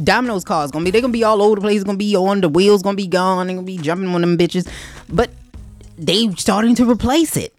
[0.03, 0.91] Domino's cars gonna be.
[0.91, 1.83] They gonna be all over the place.
[1.83, 2.81] Gonna be on the wheels.
[2.81, 3.45] Gonna be gone.
[3.45, 4.67] They gonna be jumping on them bitches.
[5.07, 5.29] But
[5.99, 7.53] they starting to replace it.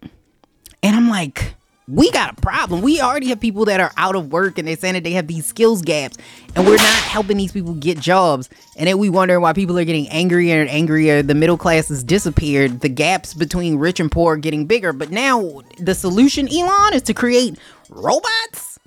[0.87, 1.53] And I'm like,
[1.89, 2.81] we got a problem.
[2.81, 5.27] We already have people that are out of work and they're saying that they have
[5.27, 6.17] these skills gaps
[6.55, 8.49] and we're not helping these people get jobs.
[8.77, 11.21] And then we wonder why people are getting angrier and angrier.
[11.21, 12.79] The middle class has disappeared.
[12.79, 14.93] The gaps between rich and poor are getting bigger.
[14.93, 18.79] But now the solution, Elon, is to create robots?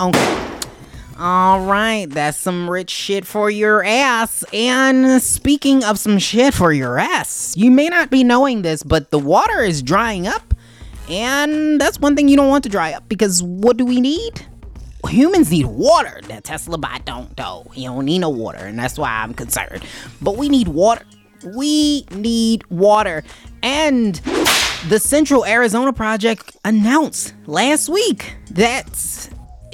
[0.00, 0.46] Okay.
[1.20, 4.42] All right, that's some rich shit for your ass.
[4.52, 9.12] And speaking of some shit for your ass, you may not be knowing this, but
[9.12, 10.49] the water is drying up
[11.10, 14.46] and that's one thing you don't want to dry up because what do we need?
[15.08, 16.20] Humans need water.
[16.28, 17.66] That Tesla bot don't though.
[17.74, 19.84] He don't need no water, and that's why I'm concerned.
[20.20, 21.04] But we need water.
[21.56, 23.24] We need water.
[23.62, 24.14] And
[24.88, 29.28] the Central Arizona Project announced last week that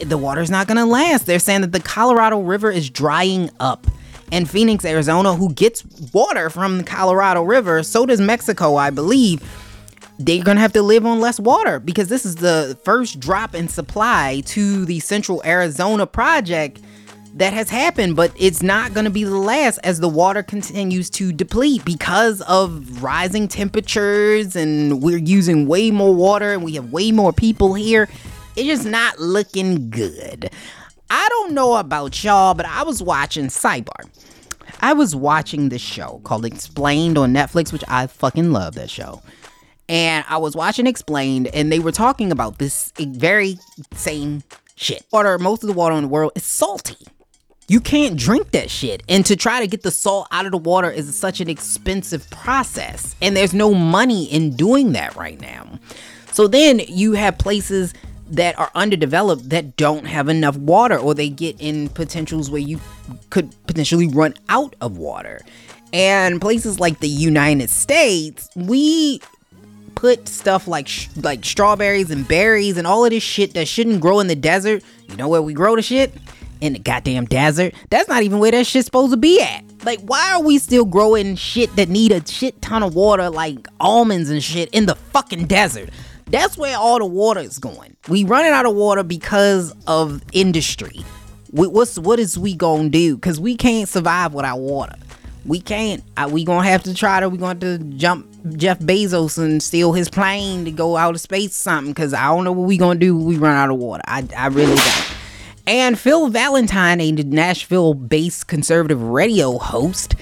[0.05, 1.27] the water's not gonna last.
[1.27, 3.87] They're saying that the Colorado River is drying up.
[4.33, 9.41] And Phoenix, Arizona, who gets water from the Colorado River, so does Mexico, I believe
[10.19, 13.69] they're gonna have to live on less water because this is the first drop in
[13.69, 16.81] supply to the Central Arizona project
[17.35, 21.33] that has happened, but it's not gonna be the last as the water continues to
[21.33, 27.13] deplete because of rising temperatures and we're using way more water and we have way
[27.13, 28.09] more people here.
[28.57, 30.51] It's just not looking good.
[31.11, 34.09] I don't know about y'all, but I was watching Sidebar.
[34.81, 39.21] I was watching this show called Explained on Netflix, which I fucking love that show
[39.89, 43.59] and I was watching Explained, and they were talking about this very
[43.95, 44.43] same
[44.77, 45.05] shit.
[45.13, 47.07] Water, most of the water in the world is salty.
[47.69, 49.03] You can't drink that shit.
[49.09, 52.29] And to try to get the salt out of the water is such an expensive
[52.31, 53.17] process.
[53.21, 55.81] And there's no money in doing that right now.
[56.33, 57.93] So then you have places
[58.29, 62.81] that are underdeveloped that don't have enough water or they get in potentials where you
[63.31, 65.41] could potentially run out of water.
[65.93, 69.21] And places like the United States, we
[69.97, 74.01] put stuff like sh- like strawberries and berries and all of this shit that shouldn't
[74.01, 74.85] grow in the desert.
[75.09, 76.13] You know where we grow the shit?
[76.61, 77.75] In the goddamn desert.
[77.91, 79.65] That's not even where that shit's supposed to be at.
[79.85, 83.67] Like, why are we still growing shit that need a shit ton of water, like
[83.81, 85.91] almonds and shit, in the fucking desert?
[86.29, 87.97] That's where all the water is going.
[88.09, 91.05] We running out of water because of industry.
[91.51, 93.19] what's what is we gonna do?
[93.19, 94.97] Cause we can't survive without water.
[95.47, 96.03] We can't.
[96.17, 97.29] I, we gonna have to try to.
[97.29, 101.21] We gonna have to jump Jeff Bezos and steal his plane to go out of
[101.21, 104.03] space something because I don't know what we gonna do we run out of water.
[104.07, 105.13] I, I really don't.
[105.69, 110.15] And Phil Valentine, a Nashville-based conservative radio host,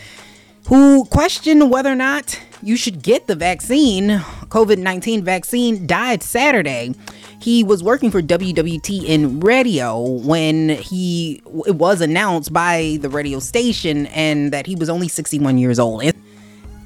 [0.68, 4.08] who questioned whether or not you should get the vaccine,
[4.48, 6.94] COVID 19 vaccine, died Saturday.
[7.44, 14.07] He was working for WWTN radio when he it was announced by the radio station
[14.07, 16.04] and that he was only 61 years old.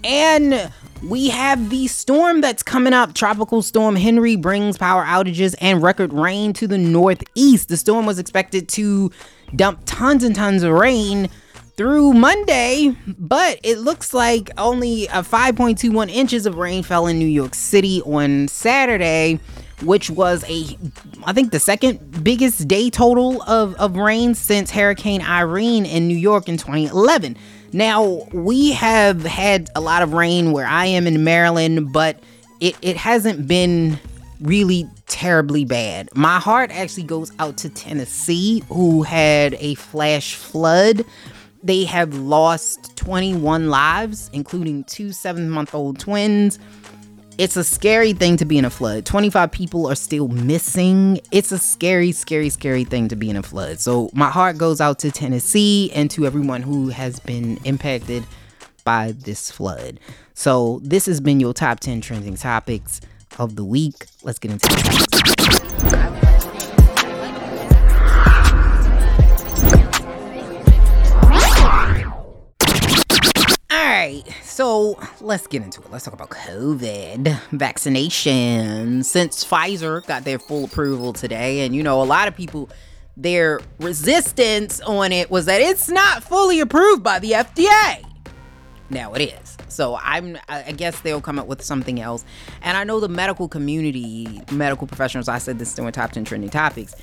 [0.03, 0.73] And
[1.05, 3.14] we have the storm that's coming up.
[3.14, 7.68] Tropical Storm Henri brings power outages and record rain to the northeast.
[7.68, 9.12] The storm was expected to
[9.55, 11.28] dump tons and tons of rain
[11.76, 17.28] through Monday, but it looks like only a 5.21 inches of rain fell in New
[17.28, 19.39] York City on Saturday,
[19.83, 20.76] which was a
[21.24, 26.16] I think the second biggest day total of, of rain since Hurricane Irene in New
[26.16, 27.37] York in 2011.
[27.72, 32.20] Now, we have had a lot of rain where I am in Maryland, but
[32.61, 33.99] it, it hasn't been
[34.41, 36.09] really terribly bad.
[36.14, 41.05] My heart actually goes out to Tennessee, who had a flash flood.
[41.62, 46.59] They have lost 21 lives, including two seven month old twins.
[47.39, 49.07] It's a scary thing to be in a flood.
[49.07, 51.20] 25 people are still missing.
[51.30, 53.78] It's a scary, scary, scary thing to be in a flood.
[53.78, 58.24] So my heart goes out to Tennessee and to everyone who has been impacted
[58.82, 60.01] by this flood.
[60.34, 63.01] So this has been your top 10 trending topics
[63.39, 64.07] of the week.
[64.24, 65.38] Let's get into it.
[73.99, 75.90] Right, so let's get into it.
[75.90, 79.03] Let's talk about COVID vaccination.
[79.03, 82.70] Since Pfizer got their full approval today, and you know, a lot of people,
[83.16, 88.05] their resistance on it was that it's not fully approved by the FDA.
[88.90, 89.57] Now it is.
[89.68, 92.24] So I'm I guess they'll come up with something else.
[92.62, 96.51] And I know the medical community, medical professionals, I said this during top 10 trending
[96.51, 96.94] topics,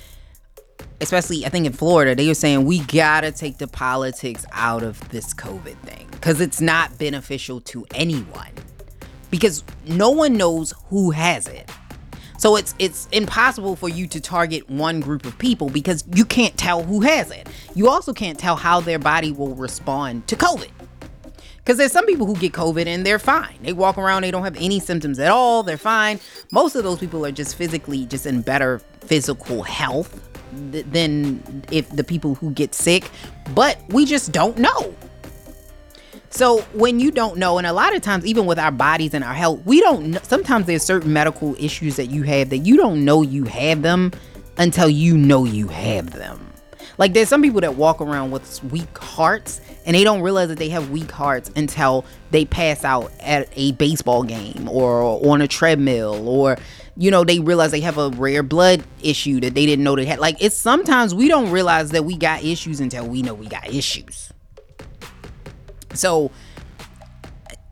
[1.00, 5.08] especially I think in Florida, they were saying we gotta take the politics out of
[5.10, 6.08] this COVID thing.
[6.20, 8.50] Cause it's not beneficial to anyone.
[9.30, 11.70] Because no one knows who has it.
[12.38, 16.56] So it's it's impossible for you to target one group of people because you can't
[16.56, 17.48] tell who has it.
[17.74, 20.70] You also can't tell how their body will respond to COVID.
[21.58, 23.58] Because there's some people who get COVID and they're fine.
[23.62, 26.20] They walk around, they don't have any symptoms at all, they're fine.
[26.52, 30.25] Most of those people are just physically just in better physical health
[30.72, 33.10] th- than if the people who get sick,
[33.54, 34.94] but we just don't know.
[36.30, 39.24] So when you don't know, and a lot of times, even with our bodies and
[39.24, 40.20] our health, we don't know.
[40.22, 44.12] Sometimes there's certain medical issues that you have that you don't know you have them
[44.58, 46.52] until you know you have them.
[46.98, 50.58] Like there's some people that walk around with weak hearts and they don't realize that
[50.58, 55.48] they have weak hearts until they pass out at a baseball game or on a
[55.48, 56.56] treadmill or
[56.96, 60.06] you know they realize they have a rare blood issue that they didn't know they
[60.06, 60.18] had.
[60.18, 63.68] Like it's sometimes we don't realize that we got issues until we know we got
[63.68, 64.32] issues.
[65.94, 66.30] So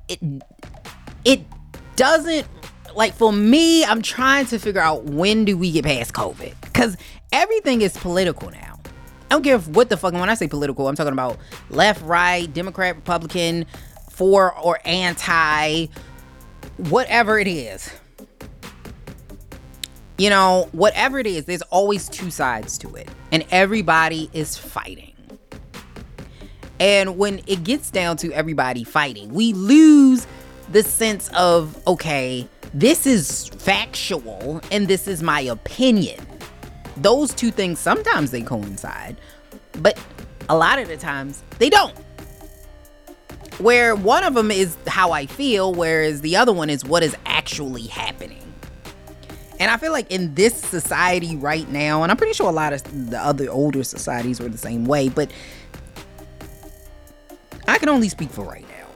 [0.08, 0.20] it
[1.24, 1.42] it
[1.96, 2.46] doesn't
[2.94, 6.54] like for me, I'm trying to figure out when do we get past COVID?
[6.62, 6.96] Because
[7.32, 8.80] everything is political now.
[9.30, 10.12] I don't care what the fuck.
[10.12, 11.38] When I say political, I'm talking about
[11.70, 13.66] left, right, Democrat, Republican,
[14.10, 15.86] for or anti,
[16.76, 17.90] whatever it is.
[20.16, 25.12] You know, whatever it is, there's always two sides to it, and everybody is fighting.
[26.78, 30.26] And when it gets down to everybody fighting, we lose
[30.70, 36.24] the sense of, okay, this is factual and this is my opinion.
[36.96, 39.16] Those two things sometimes they coincide,
[39.80, 39.98] but
[40.48, 41.96] a lot of the times they don't.
[43.58, 47.16] Where one of them is how I feel, whereas the other one is what is
[47.24, 48.43] actually happening.
[49.64, 52.74] And I feel like in this society right now, and I'm pretty sure a lot
[52.74, 55.30] of the other older societies were the same way, but
[57.66, 58.86] I can only speak for right now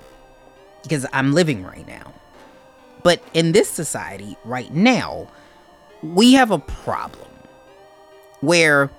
[0.83, 2.12] because I'm living right now.
[3.03, 5.29] But in this society right now,
[6.03, 7.31] we have a problem
[8.41, 8.91] where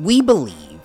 [0.00, 0.80] we believe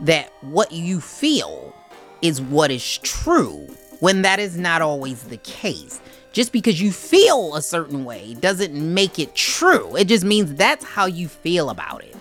[0.00, 1.72] that what you feel
[2.20, 3.68] is what is true
[4.00, 6.00] when that is not always the case.
[6.34, 9.94] Just because you feel a certain way doesn't make it true.
[9.94, 12.16] It just means that's how you feel about it.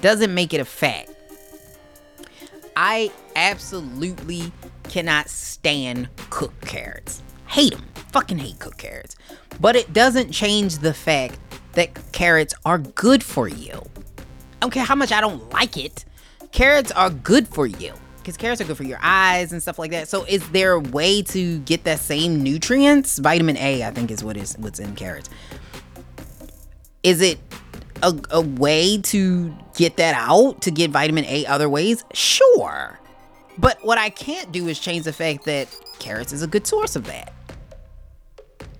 [0.00, 1.10] Doesn't make it a fact.
[2.74, 4.50] I absolutely
[4.84, 7.22] cannot stand cooked carrots.
[7.46, 7.84] Hate them.
[8.12, 9.14] Fucking hate cooked carrots.
[9.60, 11.38] But it doesn't change the fact
[11.72, 13.74] that carrots are good for you.
[13.74, 14.22] I
[14.62, 16.06] don't care how much I don't like it.
[16.50, 17.92] Carrots are good for you
[18.28, 20.06] because carrots are good for your eyes and stuff like that.
[20.06, 23.18] So, is there a way to get that same nutrients?
[23.18, 25.30] Vitamin A, I think, is what is what's in carrots.
[27.02, 27.38] Is it
[28.02, 32.04] a, a way to get that out to get vitamin A other ways?
[32.12, 33.00] Sure.
[33.56, 36.96] But what I can't do is change the fact that carrots is a good source
[36.96, 37.32] of that.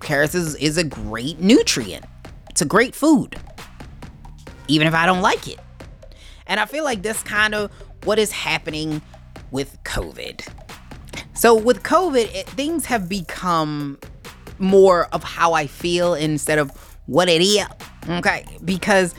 [0.00, 2.04] Carrots is, is a great nutrient.
[2.50, 3.34] It's a great food.
[4.68, 5.58] Even if I don't like it.
[6.46, 7.72] And I feel like that's kind of
[8.04, 9.00] what is happening
[9.50, 10.46] with COVID.
[11.34, 13.98] So with COVID, it, things have become
[14.58, 16.70] more of how I feel instead of
[17.06, 17.66] what it is.
[18.08, 19.14] Okay, because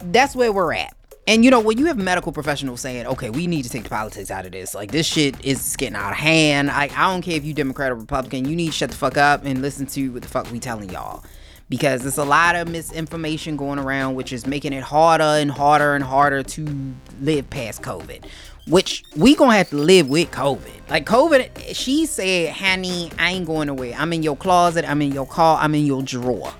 [0.00, 0.94] that's where we're at.
[1.26, 3.90] And you know, when you have medical professionals saying, okay, we need to take the
[3.90, 6.70] politics out of this, like this shit is getting out of hand.
[6.70, 9.18] I, I don't care if you Democrat or Republican, you need to shut the fuck
[9.18, 11.22] up and listen to what the fuck we telling y'all.
[11.68, 15.94] Because there's a lot of misinformation going around, which is making it harder and harder
[15.94, 18.24] and harder to live past COVID.
[18.68, 20.90] Which we gonna have to live with COVID.
[20.90, 23.94] Like COVID, she said, honey, I ain't going away.
[23.94, 26.52] I'm in your closet, I'm in your car, I'm in your drawer.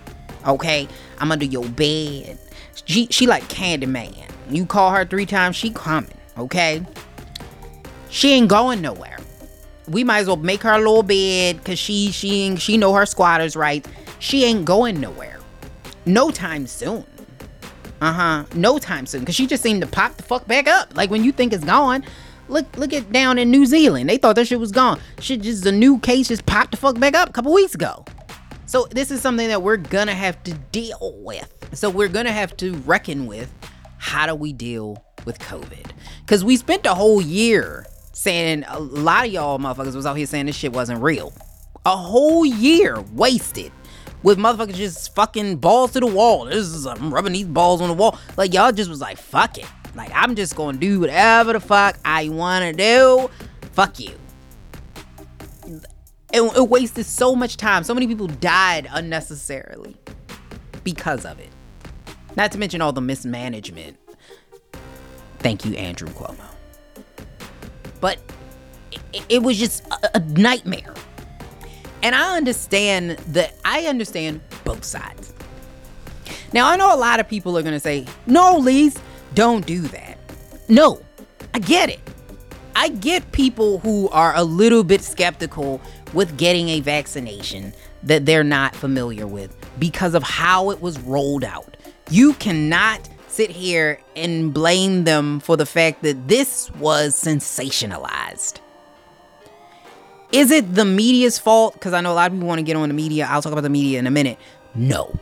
[0.47, 0.89] Okay,
[1.19, 2.39] I'm under your bed.
[2.85, 4.31] She she like Candyman.
[4.49, 6.11] You call her three times, she coming.
[6.39, 6.85] Okay,
[8.09, 9.19] she ain't going nowhere.
[9.89, 12.95] We might as well make her a little bed cause she she ain't, she know
[12.95, 13.87] her squatters right.
[14.19, 15.39] She ain't going nowhere.
[16.07, 17.05] No time soon.
[18.01, 18.45] Uh huh.
[18.55, 19.25] No time soon.
[19.25, 20.97] Cause she just seemed to pop the fuck back up.
[20.97, 22.05] Like when you think it's gone.
[22.49, 24.09] Look look at down in New Zealand.
[24.09, 24.99] They thought that shit was gone.
[25.21, 28.05] Shit just a new case just popped the fuck back up a couple weeks ago.
[28.65, 31.53] So this is something that we're gonna have to deal with.
[31.75, 33.53] So we're gonna have to reckon with
[33.99, 35.91] how do we deal with COVID?
[36.21, 40.27] Because we spent a whole year saying a lot of y'all motherfuckers was out here
[40.27, 41.33] saying this shit wasn't real.
[41.85, 43.73] A whole year wasted
[44.23, 46.47] with motherfuckers just fucking balls to the wall.
[46.47, 48.19] This is I'm rubbing these balls on the wall.
[48.37, 49.67] Like y'all just was like, fuck it.
[49.95, 53.31] Like I'm just gonna do whatever the fuck I wanna do.
[53.73, 54.15] Fuck you.
[56.33, 57.85] It, it wasted so much time.
[57.85, 59.97] So many people died unnecessarily
[60.85, 61.49] because of it.
[62.37, 63.97] Not to mention all the mismanagement.
[65.39, 66.37] Thank you, Andrew Cuomo.
[68.01, 68.19] But
[69.13, 70.95] it, it was just a, a nightmare.
[72.03, 75.33] And I understand that I understand both sides.
[76.53, 78.99] Now I know a lot of people are gonna say, no, Lise,
[79.35, 80.19] don't do that.
[80.69, 81.03] No,
[81.55, 82.01] I get it.
[82.77, 85.81] I get people who are a little bit skeptical
[86.15, 87.75] with getting a vaccination
[88.05, 91.77] that they're not familiar with because of how it was rolled out.
[92.11, 98.61] You cannot sit here and blame them for the fact that this was sensationalized.
[100.33, 101.75] Is it the media's fault?
[101.75, 103.27] Because I know a lot of people want to get on the media.
[103.31, 104.39] I'll talk about the media in a minute.
[104.75, 105.19] No.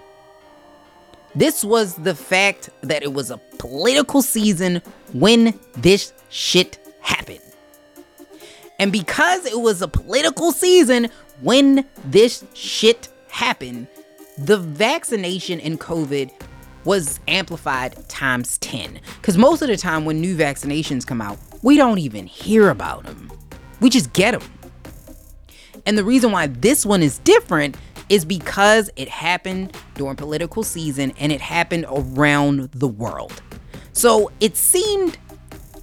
[1.35, 4.83] This was the fact that it was a political season
[5.13, 7.41] when this shit happened.
[8.79, 11.09] And because it was a political season
[11.41, 13.87] when this shit happened,
[14.39, 16.31] the vaccination in COVID
[16.85, 19.01] was amplified times 10.
[19.21, 23.05] Because most of the time when new vaccinations come out, we don't even hear about
[23.05, 23.31] them.
[23.81, 24.43] We just get them.
[25.87, 27.77] And the reason why this one is different
[28.09, 33.43] is because it happened during political season and it happened around the world.
[33.93, 35.19] So it seemed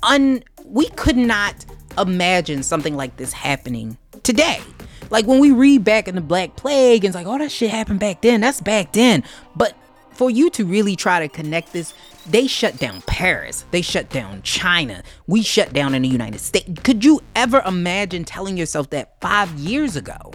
[0.03, 1.65] un we could not
[1.97, 4.61] imagine something like this happening today.
[5.09, 7.69] Like when we read back in the Black Plague, and it's like, oh, that shit
[7.69, 8.41] happened back then.
[8.41, 9.23] That's back then.
[9.55, 9.75] But
[10.16, 11.93] for you to really try to connect this,
[12.28, 13.66] they shut down Paris.
[13.72, 15.03] They shut down China.
[15.28, 16.82] We shut down in the United States.
[16.84, 20.32] Could you ever imagine telling yourself that five years ago?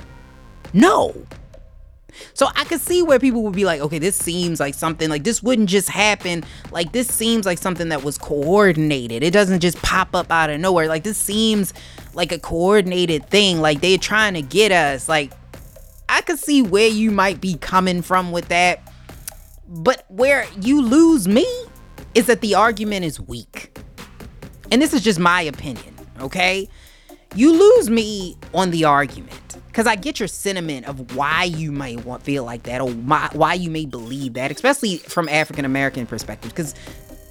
[0.72, 1.14] No.
[2.34, 5.24] So I could see where people would be like, okay, this seems like something like
[5.24, 6.44] this wouldn't just happen.
[6.70, 9.22] Like this seems like something that was coordinated.
[9.22, 10.88] It doesn't just pop up out of nowhere.
[10.88, 11.72] Like this seems
[12.14, 13.60] like a coordinated thing.
[13.60, 15.08] Like they're trying to get us.
[15.08, 15.32] Like
[16.08, 18.87] I could see where you might be coming from with that.
[19.68, 21.46] But where you lose me
[22.14, 23.78] is that the argument is weak.
[24.72, 26.68] And this is just my opinion, okay?
[27.34, 32.04] You lose me on the argument because I get your sentiment of why you might
[32.04, 36.06] want feel like that or my, why you may believe that, especially from African American
[36.06, 36.50] perspective.
[36.50, 36.74] Because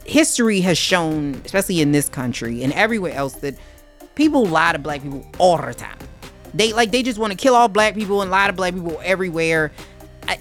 [0.05, 3.55] history has shown, especially in this country and everywhere else, that
[4.15, 5.97] people lie to black people all the time.
[6.53, 8.99] They like they just want to kill all black people and lie to black people
[9.03, 9.71] everywhere.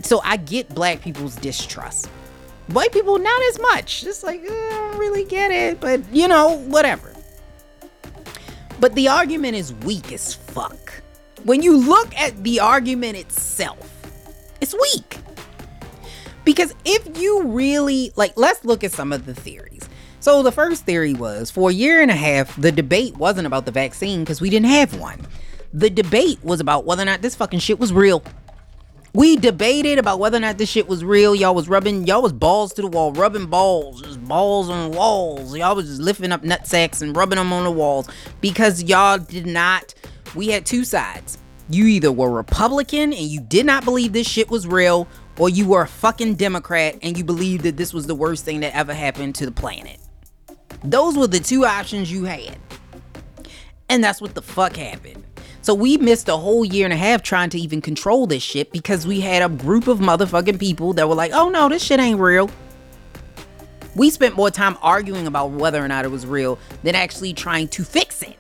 [0.03, 2.07] So I get black people's distrust.
[2.69, 4.03] White people not as much.
[4.03, 7.13] Just like uh, I don't really get it, but you know whatever.
[8.79, 11.03] But the argument is weak as fuck.
[11.45, 13.91] When you look at the argument itself,
[14.61, 15.19] it's weak.
[16.45, 19.89] Because if you really, like, let's look at some of the theories.
[20.21, 23.65] So, the first theory was for a year and a half, the debate wasn't about
[23.65, 25.21] the vaccine because we didn't have one.
[25.73, 28.23] The debate was about whether or not this fucking shit was real.
[29.17, 31.35] We debated about whether or not this shit was real.
[31.35, 35.57] Y'all was rubbing, y'all was balls to the wall, rubbing balls, just balls on walls.
[35.57, 38.11] Y'all was just lifting up nut sacks and rubbing them on the walls
[38.43, 39.95] because y'all did not.
[40.35, 41.39] We had two sides.
[41.71, 45.09] You either were Republican and you did not believe this shit was real,
[45.39, 48.61] or you were a fucking Democrat and you believed that this was the worst thing
[48.61, 49.99] that ever happened to the planet.
[50.85, 52.59] Those were the two options you had.
[53.89, 55.25] And that's what the fuck happened.
[55.67, 58.71] So we missed a whole year and a half trying to even control this shit
[58.71, 61.99] because we had a group of motherfucking people that were like, oh no, this shit
[61.99, 62.49] ain't real.
[63.97, 67.67] We spent more time arguing about whether or not it was real than actually trying
[67.71, 68.37] to fix it.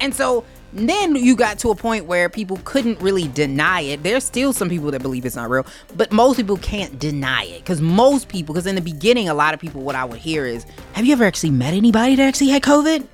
[0.00, 4.02] And so then you got to a point where people couldn't really deny it.
[4.02, 5.66] There's still some people that believe it's not real,
[5.96, 9.54] but most people can't deny it because most people, because in the beginning, a lot
[9.54, 12.48] of people, what I would hear is, Have you ever actually met anybody that actually
[12.48, 13.06] had COVID?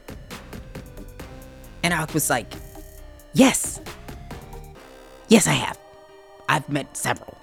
[1.82, 2.46] And I was like,
[3.34, 3.80] Yes.
[5.28, 5.78] Yes, I have.
[6.48, 7.36] I've met several.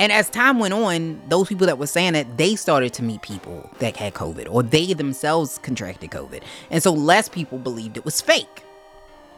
[0.00, 3.22] And as time went on, those people that were saying that they started to meet
[3.22, 6.42] people that had COVID or they themselves contracted COVID.
[6.70, 8.64] And so less people believed it was fake.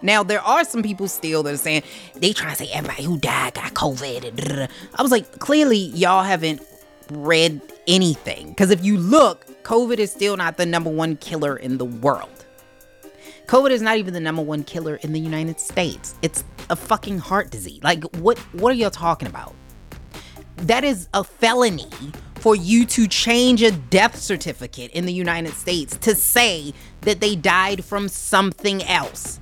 [0.00, 1.82] Now there are some people still that are saying
[2.14, 4.70] they try to say everybody who died got COVID.
[4.94, 6.62] I was like, clearly y'all haven't
[7.10, 8.48] read anything.
[8.48, 12.43] Because if you look, COVID is still not the number one killer in the world.
[13.46, 16.14] COVID is not even the number one killer in the United States.
[16.22, 17.82] It's a fucking heart disease.
[17.82, 19.54] Like what what are y'all talking about?
[20.56, 21.90] That is a felony
[22.36, 26.72] for you to change a death certificate in the United States to say
[27.02, 29.40] that they died from something else.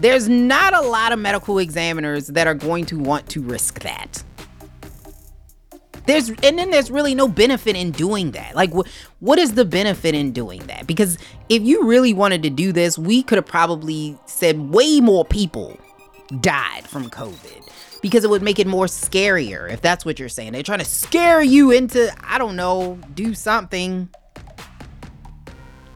[0.00, 4.22] There's not a lot of medical examiners that are going to want to risk that.
[6.06, 8.54] There's and then there's really no benefit in doing that.
[8.54, 8.86] Like what
[9.20, 10.86] what is the benefit in doing that?
[10.86, 15.24] Because if you really wanted to do this, we could have probably said way more
[15.24, 15.78] people
[16.40, 17.68] died from COVID
[18.02, 20.52] because it would make it more scarier if that's what you're saying.
[20.52, 24.08] They're trying to scare you into I don't know, do something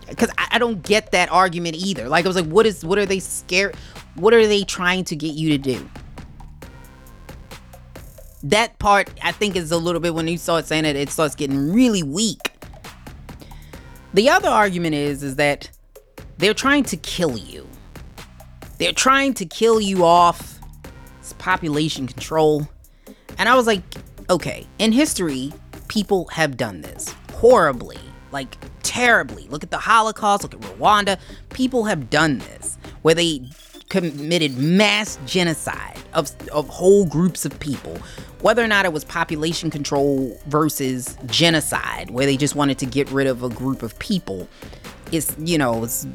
[0.09, 2.09] because I, I, don't get that argument either.
[2.09, 3.77] Like I was like, what is what are they scared?
[4.17, 5.89] What are they trying to get you to do?
[8.43, 11.35] That part I think is a little bit when you start saying it, it starts
[11.35, 12.53] getting really weak.
[14.15, 15.71] The other argument is is that
[16.39, 17.69] they're trying to kill you.
[18.79, 20.59] They're trying to kill you off.
[21.21, 22.67] It's population control.
[23.39, 23.83] And I was like,
[24.31, 25.53] okay, in history,
[25.89, 27.99] people have done this horribly,
[28.33, 29.47] like terribly.
[29.49, 31.19] Look at the Holocaust, look at Rwanda.
[31.51, 33.43] People have done this where they
[33.91, 37.99] committed mass genocide of, of whole groups of people.
[38.41, 43.11] Whether or not it was population control versus genocide, where they just wanted to get
[43.11, 44.49] rid of a group of people,
[45.13, 46.07] is, you know, it's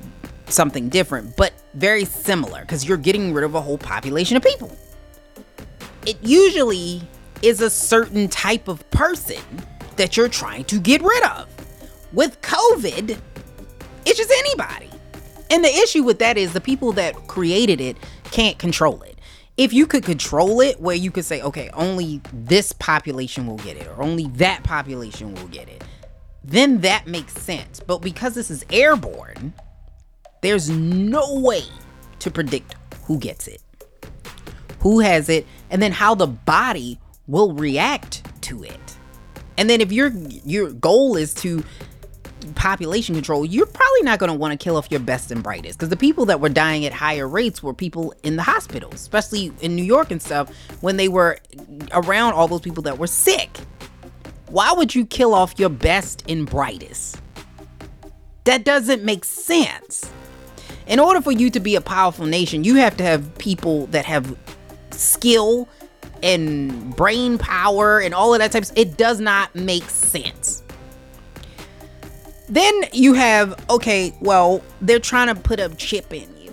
[0.47, 4.76] something different, but very similar because you're getting rid of a whole population of people.
[6.05, 7.01] It usually
[7.41, 9.41] is a certain type of person
[9.97, 11.47] that you're trying to get rid of.
[12.13, 13.19] With COVID,
[14.05, 14.89] it's just anybody.
[15.50, 17.98] And the issue with that is the people that created it
[18.32, 19.20] can't control it.
[19.58, 23.78] If you could control it, where you could say, okay, only this population will get
[23.78, 25.84] it, or only that population will get it,
[26.43, 27.80] then that makes sense.
[27.80, 29.54] But because this is airborne,
[30.41, 31.64] there's no way
[32.20, 32.76] to predict
[33.06, 33.62] who gets it,
[34.80, 38.98] who has it, and then how the body will react to it.
[39.58, 40.12] And then if your
[40.43, 41.64] your goal is to
[42.54, 45.80] population control, you're probably not going to want to kill off your best and brightest
[45.80, 49.52] because the people that were dying at higher rates were people in the hospitals, especially
[49.62, 50.50] in New York and stuff,
[50.82, 51.39] when they were
[51.91, 53.58] around all those people that were sick.
[54.50, 57.20] Why would you kill off your best and brightest?
[58.43, 60.10] That doesn't make sense.
[60.88, 64.06] In order for you to be a powerful nation, you have to have people that
[64.06, 64.38] have
[64.91, 65.68] skill
[66.22, 68.72] and brain power and all of that types.
[68.76, 70.55] It does not make sense.
[72.48, 76.52] Then you have, okay, well, they're trying to put a chip in you.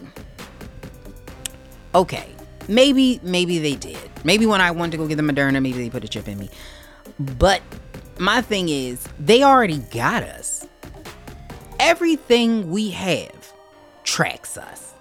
[1.95, 2.28] Okay,
[2.68, 3.99] maybe, maybe they did.
[4.24, 6.38] Maybe when I wanted to go get the Moderna, maybe they put a chip in
[6.38, 6.49] me.
[7.18, 7.61] But
[8.18, 10.66] my thing is, they already got us.
[11.78, 13.53] Everything we have
[14.05, 14.95] tracks us.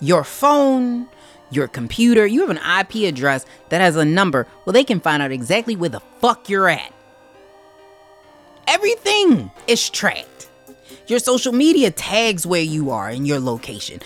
[0.00, 1.08] Your phone,
[1.50, 4.46] your computer, you have an IP address that has a number.
[4.64, 6.92] Well, they can find out exactly where the fuck you're at.
[8.66, 10.48] Everything is tracked.
[11.06, 14.00] Your social media tags where you are in your location.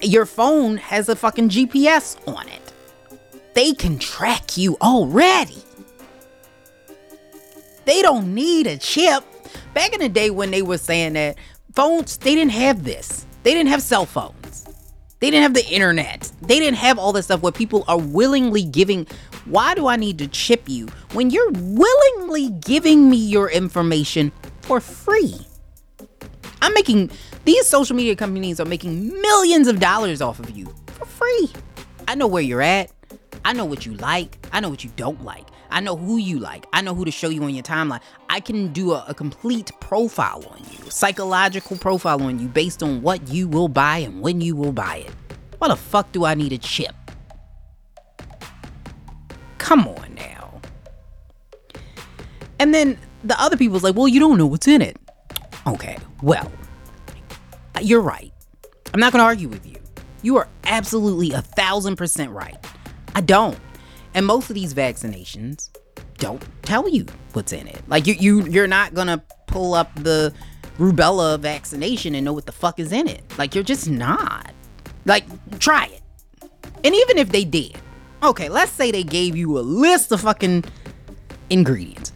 [0.00, 2.72] Your phone has a fucking GPS on it.
[3.54, 5.62] They can track you already.
[7.86, 9.24] They don't need a chip.
[9.74, 11.36] Back in the day when they were saying that
[11.74, 13.26] phones, they didn't have this.
[13.42, 14.66] They didn't have cell phones.
[15.20, 16.30] They didn't have the internet.
[16.42, 19.06] They didn't have all this stuff where people are willingly giving.
[19.48, 24.30] Why do I need to chip you when you're willingly giving me your information
[24.60, 25.38] for free?
[26.60, 27.10] I'm making
[27.46, 31.50] these social media companies are making millions of dollars off of you for free.
[32.06, 32.92] I know where you're at.
[33.42, 34.36] I know what you like.
[34.52, 35.46] I know what you don't like.
[35.70, 36.66] I know who you like.
[36.74, 38.02] I know who to show you on your timeline.
[38.28, 43.00] I can do a, a, complete profile on you, psychological profile on you based on
[43.00, 45.12] what you will buy and when you will buy it.
[45.56, 46.94] Why the fuck do I need a chip?
[49.68, 50.62] Come on now.
[52.58, 54.96] And then the other people's like, well, you don't know what's in it.
[55.66, 56.50] Okay, well,
[57.82, 58.32] you're right.
[58.94, 59.76] I'm not gonna argue with you.
[60.22, 62.56] You are absolutely a thousand percent right.
[63.14, 63.58] I don't.
[64.14, 65.68] And most of these vaccinations
[66.16, 67.04] don't tell you
[67.34, 67.82] what's in it.
[67.88, 70.32] Like you you you're not going to pull up the
[70.78, 73.22] rubella vaccination and know what the fuck is in it.
[73.36, 74.54] Like you're just not.
[75.04, 75.26] Like
[75.58, 76.02] try it.
[76.82, 77.76] And even if they did.
[78.22, 80.64] Okay, let's say they gave you a list of fucking
[81.50, 82.12] ingredients.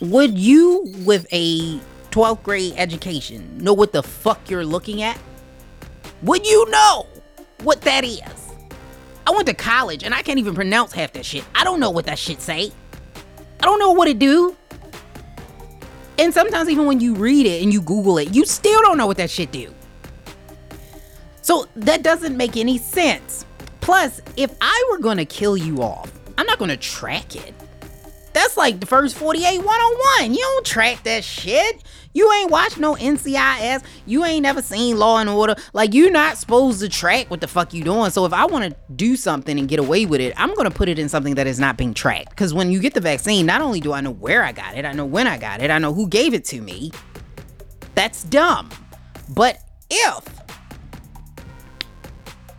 [0.00, 1.78] Would you, with a
[2.10, 5.18] 12th grade education, know what the fuck you're looking at?
[6.22, 7.06] Would you know
[7.62, 8.52] what that is?
[9.26, 11.44] I went to college and I can't even pronounce half that shit.
[11.54, 12.70] I don't know what that shit say.
[13.60, 14.56] I don't know what it do.
[16.18, 19.06] And sometimes even when you read it and you Google it, you still don't know
[19.06, 19.72] what that shit do.
[21.40, 23.46] So that doesn't make any sense.
[23.82, 27.52] Plus, if I were gonna kill you off, I'm not gonna track it.
[28.32, 30.32] That's like the first 48 101.
[30.32, 31.82] You don't track that shit.
[32.14, 33.82] You ain't watched no NCIS.
[34.06, 35.56] You ain't never seen Law and Order.
[35.72, 38.10] Like you're not supposed to track what the fuck you doing.
[38.10, 40.88] So if I want to do something and get away with it, I'm gonna put
[40.88, 42.30] it in something that is not being tracked.
[42.30, 44.84] Because when you get the vaccine, not only do I know where I got it,
[44.84, 46.92] I know when I got it, I know who gave it to me.
[47.96, 48.70] That's dumb.
[49.28, 49.58] But
[49.90, 50.24] if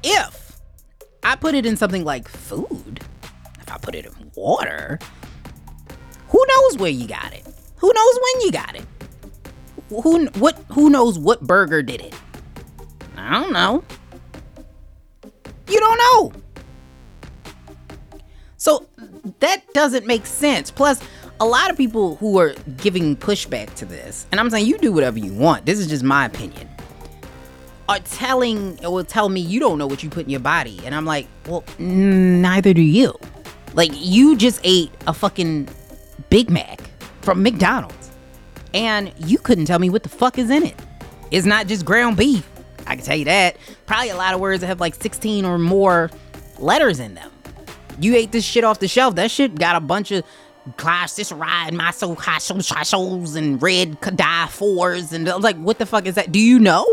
[0.03, 0.42] if
[1.24, 2.99] I put it in something like food,
[3.59, 4.99] if I put it in water,
[6.28, 7.45] who knows where you got it?
[7.78, 8.86] Who knows when you got it?
[9.89, 12.15] Who what who knows what burger did it?
[13.17, 13.84] I don't know.
[15.67, 16.34] You don't know.
[18.57, 18.88] So
[19.39, 20.71] that doesn't make sense.
[20.71, 21.01] Plus,
[21.39, 24.91] a lot of people who are giving pushback to this, and I'm saying you do
[24.91, 25.65] whatever you want.
[25.65, 26.69] This is just my opinion.
[27.89, 30.95] Are telling or tell me you don't know what you put in your body, and
[30.95, 33.13] I'm like, well, neither do you.
[33.73, 35.67] Like you just ate a fucking
[36.29, 36.81] Big Mac
[37.21, 38.11] from McDonald's,
[38.73, 40.75] and you couldn't tell me what the fuck is in it.
[41.31, 42.47] It's not just ground beef.
[42.88, 43.57] I can tell you that.
[43.86, 46.09] Probably a lot of words that have like 16 or more
[46.59, 47.31] letters in them.
[47.99, 49.15] You ate this shit off the shelf.
[49.15, 50.23] That shit got a bunch of
[50.77, 56.31] glyceride, miso, and red dye fours, and like, what the fuck is that?
[56.31, 56.86] Do you know?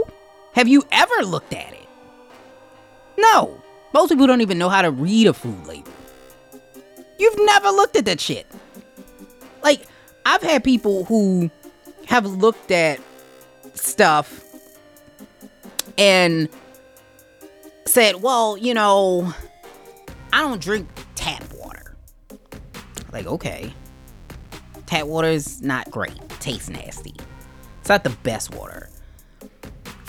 [0.53, 1.86] Have you ever looked at it?
[3.18, 3.61] No.
[3.92, 5.92] Most people don't even know how to read a food label.
[7.18, 8.46] You've never looked at that shit.
[9.62, 9.82] Like,
[10.24, 11.51] I've had people who
[12.07, 13.01] have looked at
[13.74, 14.44] stuff
[15.98, 16.48] and
[17.86, 19.34] said, well, you know,
[20.32, 21.96] I don't drink tap water.
[23.12, 23.72] Like, okay.
[24.86, 26.16] Tap water is not great.
[26.40, 27.14] Tastes nasty.
[27.80, 28.88] It's not the best water.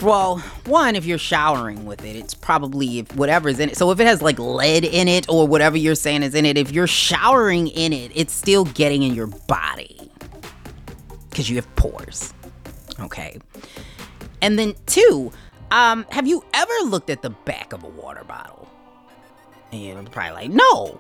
[0.01, 3.77] Well, one, if you're showering with it, it's probably if whatever's in it.
[3.77, 6.57] So if it has like lead in it or whatever you're saying is in it,
[6.57, 10.11] if you're showering in it, it's still getting in your body
[11.29, 12.33] because you have pores.
[12.99, 13.39] Okay.
[14.41, 15.31] And then two,
[15.69, 18.67] um, have you ever looked at the back of a water bottle?
[19.71, 20.99] And you're probably like, no.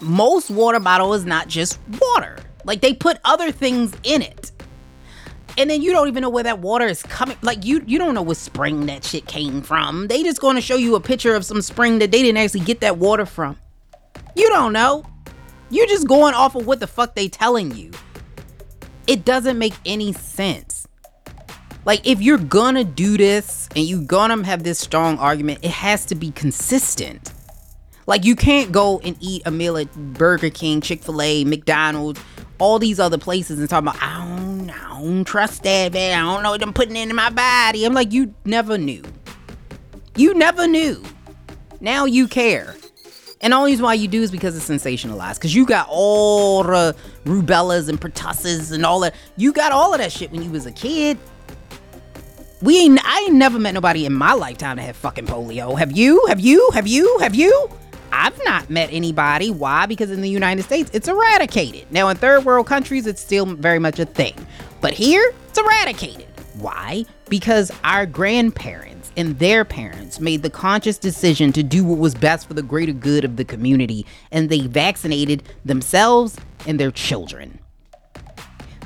[0.00, 2.38] Most water bottle is not just water.
[2.64, 4.50] Like they put other things in it
[5.58, 8.14] and then you don't even know where that water is coming like you you don't
[8.14, 10.08] know what spring that shit came from.
[10.08, 12.60] They just going to show you a picture of some spring that they didn't actually
[12.60, 13.58] get that water from.
[14.34, 15.04] You don't know.
[15.70, 17.90] You're just going off of what the fuck they telling you.
[19.06, 20.86] It doesn't make any sense.
[21.84, 26.06] Like if you're gonna do this and you're gonna have this strong argument it has
[26.06, 27.32] to be consistent.
[28.06, 32.20] Like you can't go and eat a meal at burger king chick-fil-a mcdonald's
[32.62, 36.16] all these other places and talk about I don't, I don't trust that man.
[36.16, 37.84] I don't know what I'm putting into my body.
[37.84, 39.02] I'm like, you never knew.
[40.16, 41.02] You never knew.
[41.80, 42.76] Now you care.
[43.40, 45.34] And the only reason why you do is because it's sensationalized.
[45.34, 46.94] Because you got all the
[47.24, 49.16] rubellas and pertussis and all that.
[49.36, 51.18] You got all of that shit when you was a kid.
[52.62, 55.76] We ain't I ain't never met nobody in my lifetime that had fucking polio.
[55.76, 56.24] Have you?
[56.28, 56.70] Have you?
[56.74, 57.18] Have you?
[57.18, 57.68] Have you?
[58.12, 59.50] I've not met anybody.
[59.50, 59.86] Why?
[59.86, 61.90] Because in the United States, it's eradicated.
[61.90, 64.34] Now, in third world countries, it's still very much a thing.
[64.80, 66.26] But here, it's eradicated.
[66.58, 67.06] Why?
[67.28, 72.46] Because our grandparents and their parents made the conscious decision to do what was best
[72.46, 76.36] for the greater good of the community, and they vaccinated themselves
[76.66, 77.58] and their children.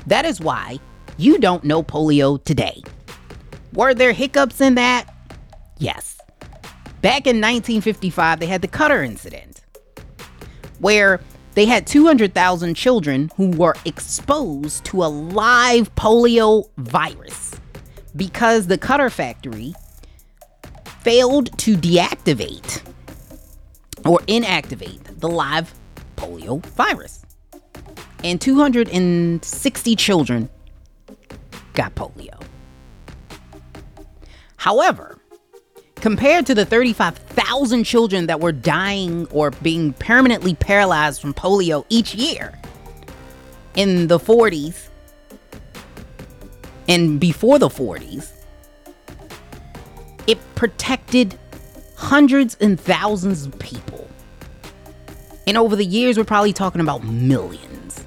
[0.05, 0.79] That is why
[1.17, 2.81] you don't know polio today.
[3.73, 5.13] Were there hiccups in that?
[5.77, 6.16] Yes.
[7.07, 9.61] Back in 1955, they had the Cutter incident,
[10.79, 11.21] where
[11.53, 17.55] they had 200,000 children who were exposed to a live polio virus
[18.13, 19.73] because the Cutter factory
[20.99, 22.81] failed to deactivate
[24.05, 25.73] or inactivate the live
[26.17, 27.25] polio virus.
[28.21, 30.49] And 260 children
[31.73, 32.43] got polio.
[34.57, 35.16] However,
[36.01, 42.15] compared to the 35,000 children that were dying or being permanently paralyzed from polio each
[42.15, 42.53] year
[43.75, 44.87] in the 40s
[46.87, 48.31] and before the 40s,
[50.25, 51.37] it protected
[51.95, 54.07] hundreds and thousands of people.
[55.45, 58.05] And over the years, we're probably talking about millions.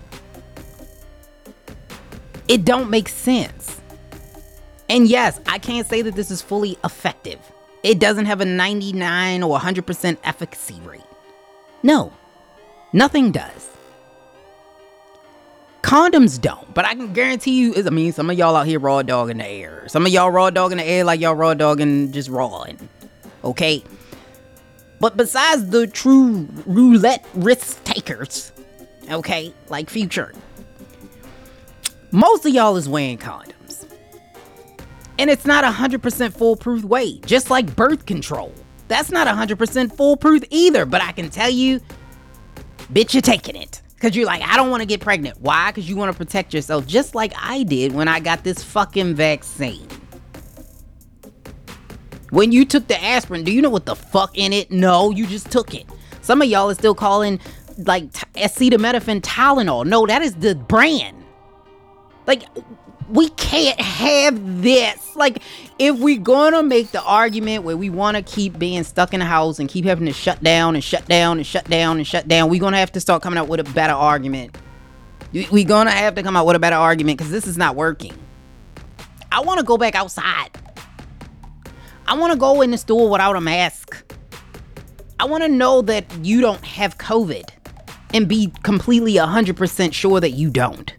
[2.48, 3.80] It don't make sense.
[4.88, 7.38] And yes, I can't say that this is fully effective.
[7.82, 11.00] It doesn't have a 99 or 100% efficacy rate.
[11.82, 12.12] No,
[12.92, 13.70] nothing does.
[15.82, 17.74] Condoms don't, but I can guarantee you.
[17.74, 19.84] I mean, some of y'all out here raw dog in the air.
[19.88, 22.78] Some of y'all raw dog in the air like y'all raw dogging just rawing.
[23.42, 23.82] Okay.
[25.00, 28.52] But besides the true roulette risk takers,
[29.10, 30.34] okay, like Future,
[32.10, 33.54] most of y'all is wearing condoms.
[35.20, 38.54] And it's not a 100% foolproof way, just like birth control.
[38.88, 41.78] That's not a 100% foolproof either, but I can tell you,
[42.90, 43.82] bitch, you're taking it.
[43.94, 45.38] Because you're like, I don't want to get pregnant.
[45.38, 45.72] Why?
[45.72, 49.14] Because you want to protect yourself, just like I did when I got this fucking
[49.14, 49.86] vaccine.
[52.30, 54.70] When you took the aspirin, do you know what the fuck in it?
[54.70, 55.84] No, you just took it.
[56.22, 57.40] Some of y'all are still calling
[57.76, 59.84] like t- acetaminophen Tylenol.
[59.84, 61.22] No, that is the brand.
[62.26, 62.44] Like,
[63.10, 65.16] we can't have this.
[65.16, 65.42] Like,
[65.78, 69.26] if we're gonna make the argument where we want to keep being stuck in the
[69.26, 72.28] house and keep having to shut down and shut down and shut down and shut
[72.28, 74.56] down, we're gonna have to start coming up with a better argument.
[75.32, 78.14] We're gonna have to come out with a better argument because this is not working.
[79.32, 80.50] I want to go back outside.
[82.06, 84.02] I want to go in the store without a mask.
[85.20, 87.48] I want to know that you don't have COVID
[88.12, 90.92] and be completely 100% sure that you don't.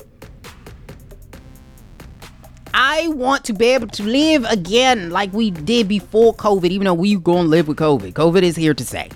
[2.73, 6.93] I want to be able to live again like we did before COVID, even though
[6.93, 8.13] we're going to live with COVID.
[8.13, 9.09] COVID is here to stay.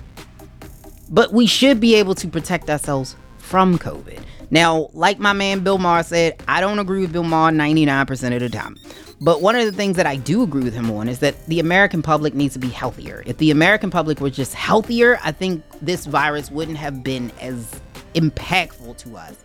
[1.10, 4.22] But we should be able to protect ourselves from COVID.
[4.52, 8.40] Now, like my man Bill Maher said, I don't agree with Bill Maher 99% of
[8.42, 8.78] the time.
[9.22, 11.60] But one of the things that I do agree with him on is that the
[11.60, 13.24] American public needs to be healthier.
[13.26, 17.80] If the American public were just healthier, I think this virus wouldn't have been as
[18.14, 19.36] impactful to us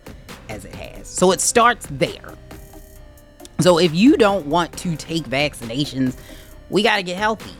[0.49, 1.07] as it has.
[1.07, 2.35] So it starts there.
[3.61, 6.17] So if you don't want to take vaccinations,
[6.69, 7.53] we got to get healthy.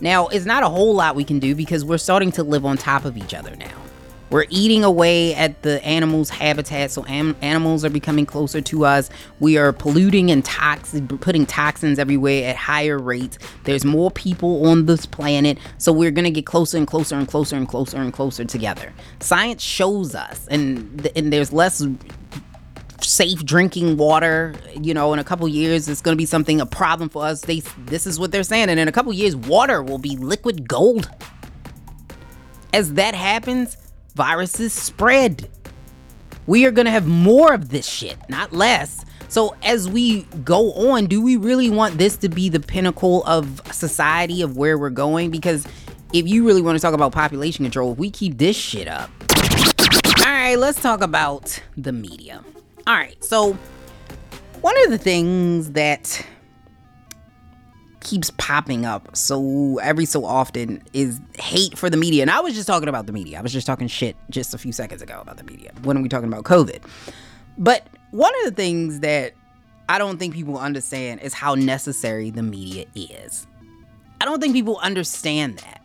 [0.00, 2.76] Now, it's not a whole lot we can do because we're starting to live on
[2.76, 3.70] top of each other now.
[4.30, 9.10] We're eating away at the animals' habitat, so am- animals are becoming closer to us.
[9.40, 13.38] We are polluting and toxic, putting toxins everywhere at higher rates.
[13.64, 17.56] There's more people on this planet, so we're gonna get closer and closer and closer
[17.56, 18.94] and closer and closer together.
[19.20, 21.86] Science shows us, and th- and there's less
[23.02, 26.66] safe drinking water you know in a couple years it's going to be something a
[26.66, 29.82] problem for us they this is what they're saying and in a couple years water
[29.82, 31.10] will be liquid gold
[32.72, 33.76] as that happens
[34.14, 35.48] viruses spread.
[36.46, 39.04] We are going to have more of this shit, not less.
[39.28, 43.62] So, as we go on, do we really want this to be the pinnacle of
[43.72, 45.30] society of where we're going?
[45.30, 45.66] Because
[46.12, 49.10] if you really want to talk about population control, if we keep this shit up.
[50.18, 52.44] All right, let's talk about the media.
[52.86, 53.52] All right, so
[54.60, 56.24] one of the things that
[58.00, 62.22] keeps popping up so every so often is hate for the media.
[62.22, 63.38] And I was just talking about the media.
[63.38, 65.70] I was just talking shit just a few seconds ago about the media.
[65.82, 66.82] When are we talking about COVID?
[67.58, 69.34] But one of the things that
[69.88, 73.46] I don't think people understand is how necessary the media is.
[74.20, 75.81] I don't think people understand that.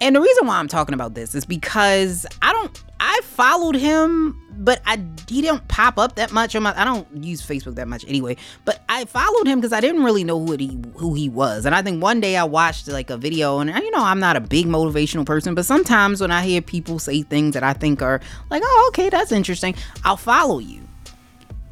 [0.00, 4.40] And the reason why I'm talking about this is because I don't I followed him,
[4.58, 7.88] but I he didn't pop up that much on my I don't use Facebook that
[7.88, 8.36] much anyway.
[8.64, 11.64] But I followed him because I didn't really know who he who he was.
[11.64, 14.36] And I think one day I watched like a video and you know, I'm not
[14.36, 18.02] a big motivational person, but sometimes when I hear people say things that I think
[18.02, 18.20] are
[18.50, 19.74] like, oh, okay, that's interesting,
[20.04, 20.82] I'll follow you.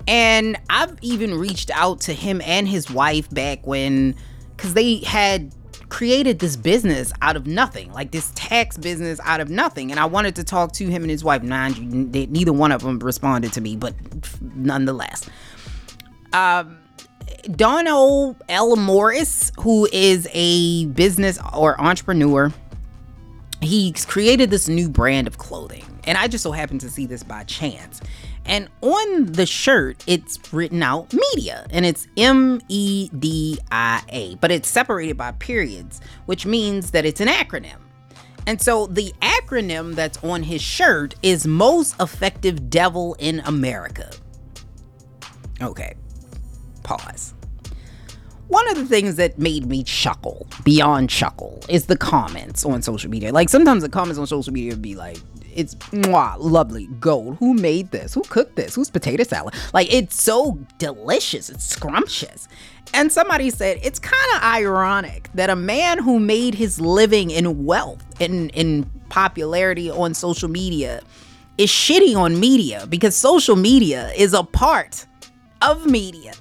[0.07, 4.14] And I've even reached out to him and his wife back when
[4.57, 5.55] because they had
[5.95, 9.92] created this business out of nothing, like this tax business out of nothing.
[9.92, 11.45] And I wanted to talk to him and his wife.
[11.45, 13.95] Mind they, neither one of them responded to me, but
[14.40, 15.30] nonetheless.
[16.32, 16.78] Um,
[17.53, 18.74] Donald L.
[18.74, 22.53] Morris, who is a business or entrepreneur,
[23.61, 25.84] he's created this new brand of clothing.
[26.09, 28.01] And I just so happened to see this by chance.
[28.47, 34.34] And on the shirt, it's written out media and it's M E D I A,
[34.36, 37.78] but it's separated by periods, which means that it's an acronym.
[38.47, 44.11] And so the acronym that's on his shirt is Most Effective Devil in America.
[45.62, 45.95] Okay,
[46.82, 47.32] pause.
[48.49, 53.09] One of the things that made me chuckle, beyond chuckle, is the comments on social
[53.09, 53.32] media.
[53.32, 55.16] Like sometimes the comments on social media would be like,
[55.55, 57.36] it's mwah, lovely gold.
[57.38, 58.14] Who made this?
[58.14, 58.74] Who cooked this?
[58.74, 59.55] Who's potato salad?
[59.72, 61.48] Like it's so delicious.
[61.48, 62.48] It's scrumptious.
[62.92, 67.64] And somebody said it's kind of ironic that a man who made his living in
[67.64, 71.00] wealth in in popularity on social media
[71.57, 75.07] is shitting on media because social media is a part
[75.62, 76.32] of media.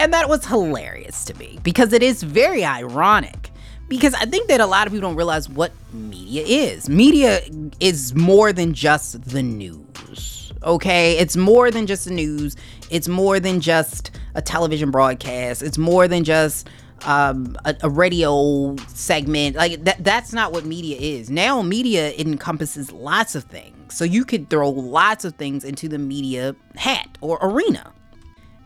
[0.00, 3.51] And that was hilarious to me because it is very ironic.
[3.92, 6.88] Because I think that a lot of people don't realize what media is.
[6.88, 7.42] Media
[7.78, 10.50] is more than just the news.
[10.62, 11.18] Okay?
[11.18, 12.56] It's more than just the news.
[12.88, 15.62] It's more than just a television broadcast.
[15.62, 16.70] It's more than just
[17.04, 19.56] um, a, a, radio segment.
[19.56, 21.28] Like that that's not what media is.
[21.28, 23.94] Now media encompasses lots of things.
[23.94, 27.92] So you could throw lots of things into the media hat or arena.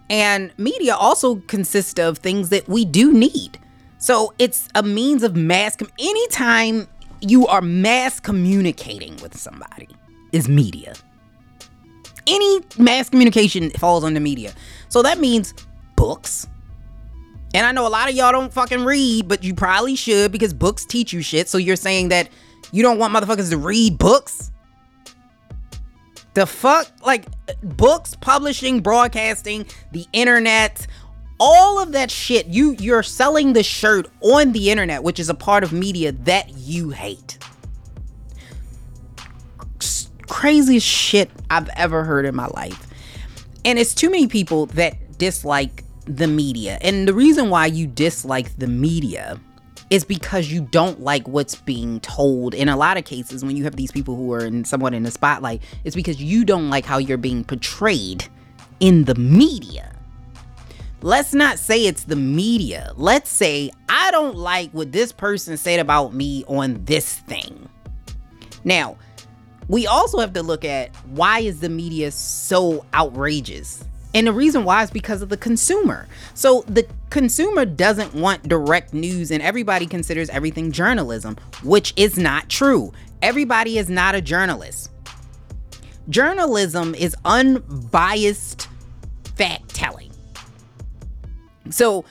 [0.08, 3.58] And media also consists of things that we do need.
[3.98, 6.86] So it's a means of mass com- anytime
[7.20, 9.88] you are mass communicating with somebody
[10.32, 10.94] is media.
[12.26, 14.52] Any mass communication falls under media.
[14.88, 15.54] So that means
[15.94, 16.46] books.
[17.54, 20.52] And I know a lot of y'all don't fucking read, but you probably should because
[20.52, 21.48] books teach you shit.
[21.48, 22.28] So you're saying that
[22.72, 24.50] you don't want motherfuckers to read books?
[26.34, 26.88] The fuck?
[27.04, 27.24] Like
[27.62, 30.86] books, publishing, broadcasting, the internet,
[31.38, 32.46] all of that shit.
[32.46, 36.50] You you're selling the shirt on the internet, which is a part of media that
[36.56, 37.38] you hate.
[40.28, 42.86] Craziest shit I've ever heard in my life.
[43.64, 46.78] And it's too many people that dislike the media.
[46.80, 49.40] And the reason why you dislike the media
[49.90, 52.54] is because you don't like what's being told.
[52.54, 55.04] In a lot of cases, when you have these people who are in somewhat in
[55.04, 58.26] the spotlight, it's because you don't like how you're being portrayed
[58.80, 59.95] in the media.
[61.02, 62.92] Let's not say it's the media.
[62.96, 67.68] Let's say I don't like what this person said about me on this thing.
[68.64, 68.96] Now,
[69.68, 73.84] we also have to look at why is the media so outrageous?
[74.14, 76.08] And the reason why is because of the consumer.
[76.34, 82.48] So the consumer doesn't want direct news, and everybody considers everything journalism, which is not
[82.48, 82.92] true.
[83.20, 84.90] Everybody is not a journalist.
[86.08, 88.68] Journalism is unbiased
[89.36, 90.10] fact telling.
[91.70, 92.04] So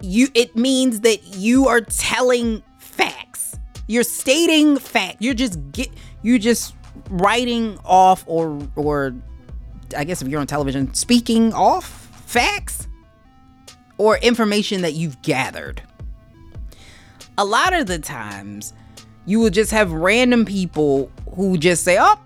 [0.00, 3.58] you it means that you are telling facts.
[3.86, 5.16] You're stating fact.
[5.20, 5.90] You're just get
[6.22, 6.74] you just
[7.08, 9.14] writing off or or
[9.96, 11.86] I guess if you're on television, speaking off
[12.26, 12.86] facts
[13.98, 15.82] or information that you've gathered.
[17.36, 18.72] A lot of the times,
[19.26, 22.18] you will just have random people who just say, Oh,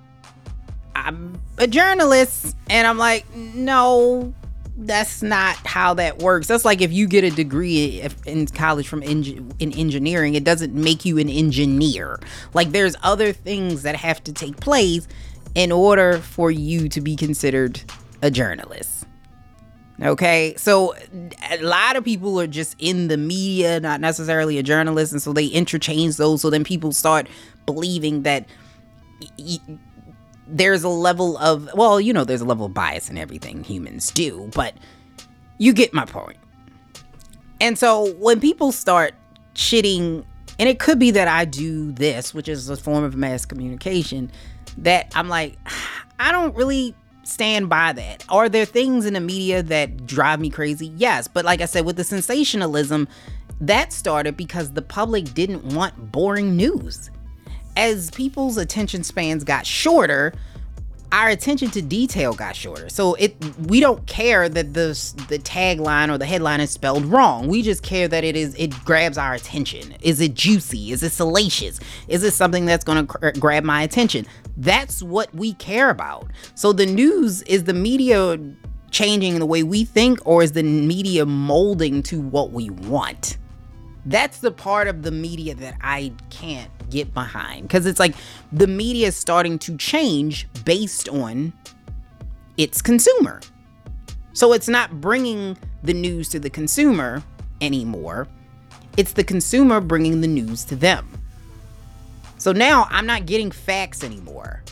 [0.94, 2.56] I'm a journalist.
[2.70, 4.32] And I'm like, No,
[4.76, 6.48] that's not how that works.
[6.48, 11.04] That's like if you get a degree in college from in engineering, it doesn't make
[11.04, 12.18] you an engineer.
[12.54, 15.06] Like there's other things that have to take place
[15.54, 17.80] in order for you to be considered
[18.22, 19.06] a journalist.
[20.02, 20.92] Okay, so
[21.52, 25.32] a lot of people are just in the media, not necessarily a journalist, and so
[25.32, 26.42] they interchange those.
[26.42, 27.28] So then people start
[27.64, 28.48] believing that
[29.38, 29.58] y-
[30.46, 34.10] there's a level of, well, you know, there's a level of bias in everything humans
[34.10, 34.74] do, but
[35.58, 36.38] you get my point.
[37.60, 39.14] And so when people start
[39.54, 40.24] shitting,
[40.58, 44.30] and it could be that I do this, which is a form of mass communication,
[44.78, 45.56] that I'm like,
[46.18, 48.24] I don't really stand by that.
[48.28, 50.92] Are there things in the media that drive me crazy?
[50.96, 51.26] Yes.
[51.26, 53.08] But like I said, with the sensationalism,
[53.60, 57.10] that started because the public didn't want boring news.
[57.76, 60.32] As people's attention spans got shorter,
[61.14, 62.88] our attention to detail got shorter.
[62.88, 63.36] So it
[63.68, 64.88] we don't care that the
[65.28, 67.46] the tagline or the headline is spelled wrong.
[67.46, 69.94] We just care that it is it grabs our attention.
[70.02, 70.90] Is it juicy?
[70.90, 71.78] Is it salacious?
[72.08, 74.26] Is it something that's going to grab my attention?
[74.56, 76.30] That's what we care about.
[76.56, 78.36] So the news is the media
[78.90, 83.38] changing the way we think or is the media molding to what we want?
[84.06, 88.14] That's the part of the media that I can't get behind because it's like
[88.52, 91.52] the media is starting to change based on
[92.56, 93.40] its consumer.
[94.32, 97.22] So it's not bringing the news to the consumer
[97.60, 98.26] anymore.
[98.96, 101.08] It's the consumer bringing the news to them.
[102.38, 104.62] So now I'm not getting facts anymore.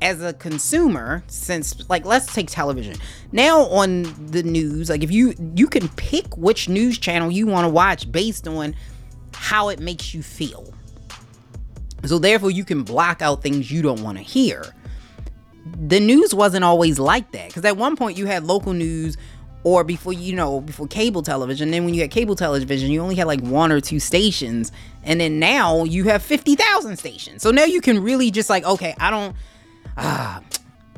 [0.00, 2.96] As a consumer, since like let's take television.
[3.32, 7.64] Now on the news, like if you you can pick which news channel you want
[7.64, 8.76] to watch based on
[9.34, 10.72] how it makes you feel.
[12.04, 14.64] So therefore, you can block out things you don't want to hear.
[15.80, 19.16] The news wasn't always like that because at one point you had local news
[19.64, 21.70] or before you know before cable television.
[21.70, 24.72] Then when you had cable television you only had like one or two stations.
[25.02, 27.42] And then now you have 50,000 stations.
[27.42, 29.36] So now you can really just like okay I don't
[29.96, 30.40] uh,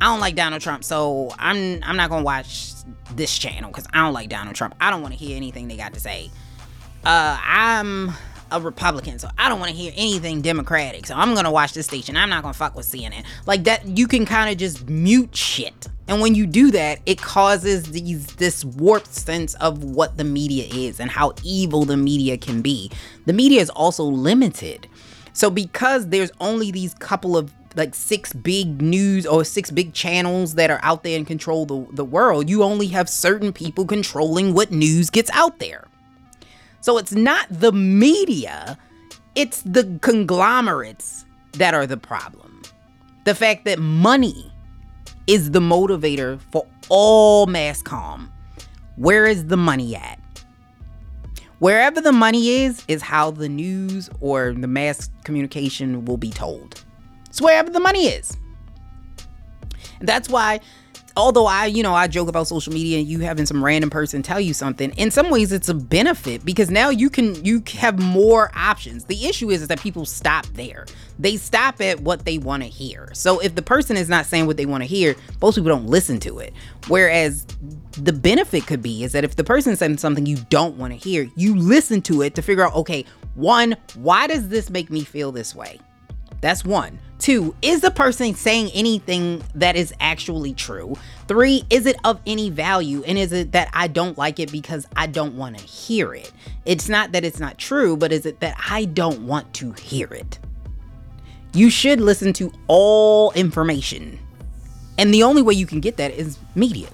[0.01, 2.73] I don't like Donald Trump so I'm I'm not going to watch
[3.15, 4.75] this channel cuz I don't like Donald Trump.
[4.81, 6.31] I don't want to hear anything they got to say.
[7.05, 8.13] Uh I'm
[8.51, 11.07] a Republican, so I don't want to hear anything Democratic.
[11.07, 12.17] So I'm gonna watch this station.
[12.17, 13.25] I'm not gonna fuck with CNN.
[13.47, 15.89] Like that, you can kind of just mute shit.
[16.09, 20.67] And when you do that, it causes these this warped sense of what the media
[20.73, 22.91] is and how evil the media can be.
[23.27, 24.89] The media is also limited.
[25.33, 30.55] So because there's only these couple of like six big news or six big channels
[30.57, 34.55] that are out there and control the, the world, you only have certain people controlling
[34.55, 35.87] what news gets out there.
[36.81, 38.79] So it's not the media,
[39.35, 42.63] it's the conglomerates that are the problem.
[43.25, 44.51] The fact that money
[45.27, 48.31] is the motivator for all mass comm.
[48.97, 50.19] Where is the money at?
[51.59, 56.83] Wherever the money is, is how the news or the mass communication will be told.
[57.27, 58.37] It's wherever the money is.
[60.01, 60.61] That's why
[61.17, 64.23] although I, you know, I joke about social media and you having some random person
[64.23, 67.99] tell you something, in some ways it's a benefit because now you can you have
[67.99, 69.05] more options.
[69.05, 70.87] The issue is, is that people stop there.
[71.19, 73.11] They stop at what they want to hear.
[73.13, 75.87] So if the person is not saying what they want to hear, most people don't
[75.87, 76.55] listen to it.
[76.89, 77.47] Whereas
[77.93, 80.99] the benefit could be is that if the person saying something you don't want to
[80.99, 83.05] hear, you listen to it to figure out, okay,
[83.35, 85.79] one, why does this make me feel this way?
[86.41, 86.99] That's one.
[87.21, 90.97] Two, is the person saying anything that is actually true?
[91.29, 93.03] Three, is it of any value?
[93.07, 96.33] And is it that I don't like it because I don't want to hear it?
[96.65, 100.07] It's not that it's not true, but is it that I don't want to hear
[100.15, 100.39] it?
[101.53, 104.19] You should listen to all information.
[104.97, 106.89] And the only way you can get that is media.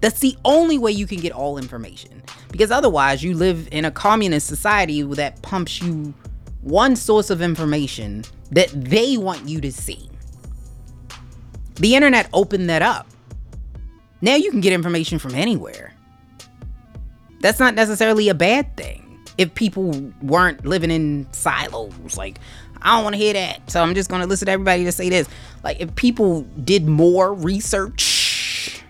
[0.00, 2.22] That's the only way you can get all information.
[2.50, 6.14] Because otherwise, you live in a communist society that pumps you
[6.62, 10.08] one source of information that they want you to see.
[11.76, 13.06] The internet opened that up.
[14.20, 15.92] Now you can get information from anywhere.
[17.40, 19.18] That's not necessarily a bad thing.
[19.36, 22.38] If people weren't living in silos, like,
[22.82, 23.70] I don't want to hear that.
[23.70, 25.28] So I'm just going to listen to everybody to say this.
[25.64, 28.82] Like, if people did more research,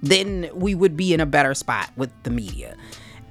[0.00, 2.76] then we would be in a better spot with the media.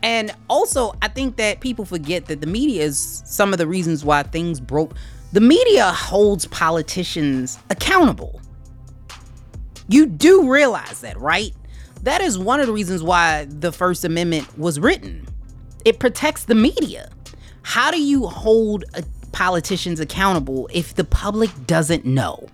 [0.05, 4.05] And also, I think that people forget that the media is some of the reasons
[4.05, 4.93] why things broke.
[5.33, 8.39] The media holds politicians accountable.
[9.89, 11.55] You do realize that, right?
[12.03, 15.27] That is one of the reasons why the First Amendment was written.
[15.85, 17.09] It protects the media.
[17.63, 18.85] How do you hold
[19.31, 22.47] politicians accountable if the public doesn't know?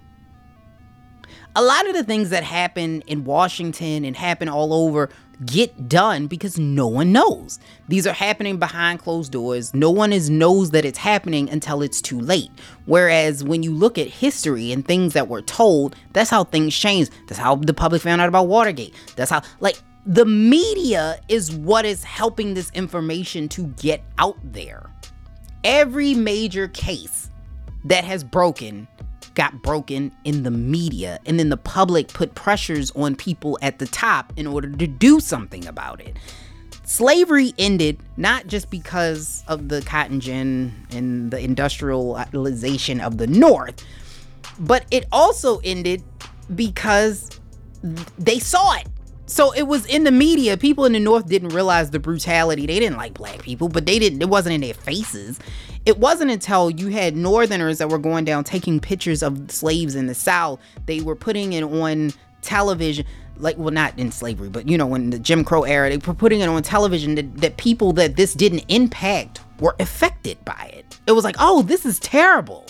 [1.54, 5.10] A lot of the things that happen in Washington and happen all over
[5.45, 7.60] get done because no one knows.
[7.89, 9.74] These are happening behind closed doors.
[9.74, 12.52] No one is knows that it's happening until it's too late.
[12.86, 17.10] Whereas when you look at history and things that were told, that's how things change.
[17.28, 18.93] That's how the public found out about Watergate.
[19.18, 24.89] That's how like the media is what is helping this information to get out there.
[25.66, 27.30] Every major case
[27.84, 28.88] that has broken
[29.41, 33.87] got broken in the media and then the public put pressures on people at the
[33.87, 36.15] top in order to do something about it
[36.83, 43.83] slavery ended not just because of the cotton gin and the industrialization of the north
[44.59, 46.03] but it also ended
[46.53, 47.39] because
[48.19, 48.85] they saw it
[49.31, 50.57] so it was in the media.
[50.57, 52.65] People in the North didn't realize the brutality.
[52.65, 54.21] They didn't like black people, but they didn't.
[54.21, 55.39] It wasn't in their faces.
[55.86, 60.07] It wasn't until you had Northerners that were going down taking pictures of slaves in
[60.07, 60.59] the South.
[60.86, 63.05] They were putting it on television
[63.38, 66.13] like well not in slavery but you know in the jim crow era they were
[66.13, 70.99] putting it on television that, that people that this didn't impact were affected by it.
[71.07, 72.65] It was like oh this is terrible.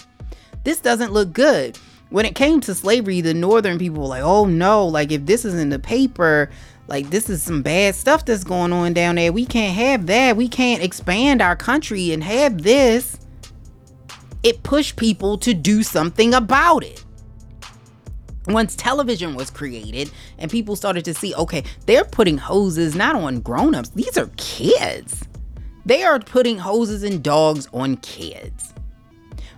[0.63, 1.77] This doesn't look good.
[2.09, 5.45] When it came to slavery, the northern people were like, oh no, like if this
[5.45, 6.49] is in the paper,
[6.91, 9.31] like this is some bad stuff that's going on down there.
[9.31, 10.35] We can't have that.
[10.35, 13.17] We can't expand our country and have this.
[14.43, 17.05] It pushed people to do something about it.
[18.47, 23.39] Once television was created and people started to see, okay, they're putting hoses not on
[23.39, 23.91] grown-ups.
[23.91, 25.23] These are kids.
[25.85, 28.70] They are putting hoses and dogs on kids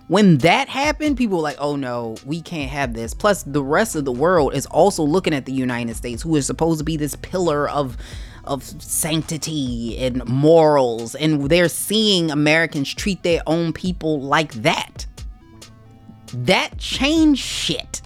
[0.07, 3.13] when that happened, people were like, oh no, we can't have this.
[3.13, 6.45] Plus, the rest of the world is also looking at the United States, who is
[6.45, 7.97] supposed to be this pillar of
[8.45, 15.05] of sanctity and morals, and they're seeing Americans treat their own people like that.
[16.33, 18.01] That changed shit.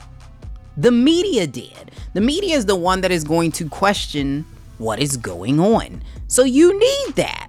[0.75, 1.91] The media did.
[2.13, 4.45] The media is the one that is going to question
[4.77, 6.03] what is going on.
[6.27, 7.47] So you need that.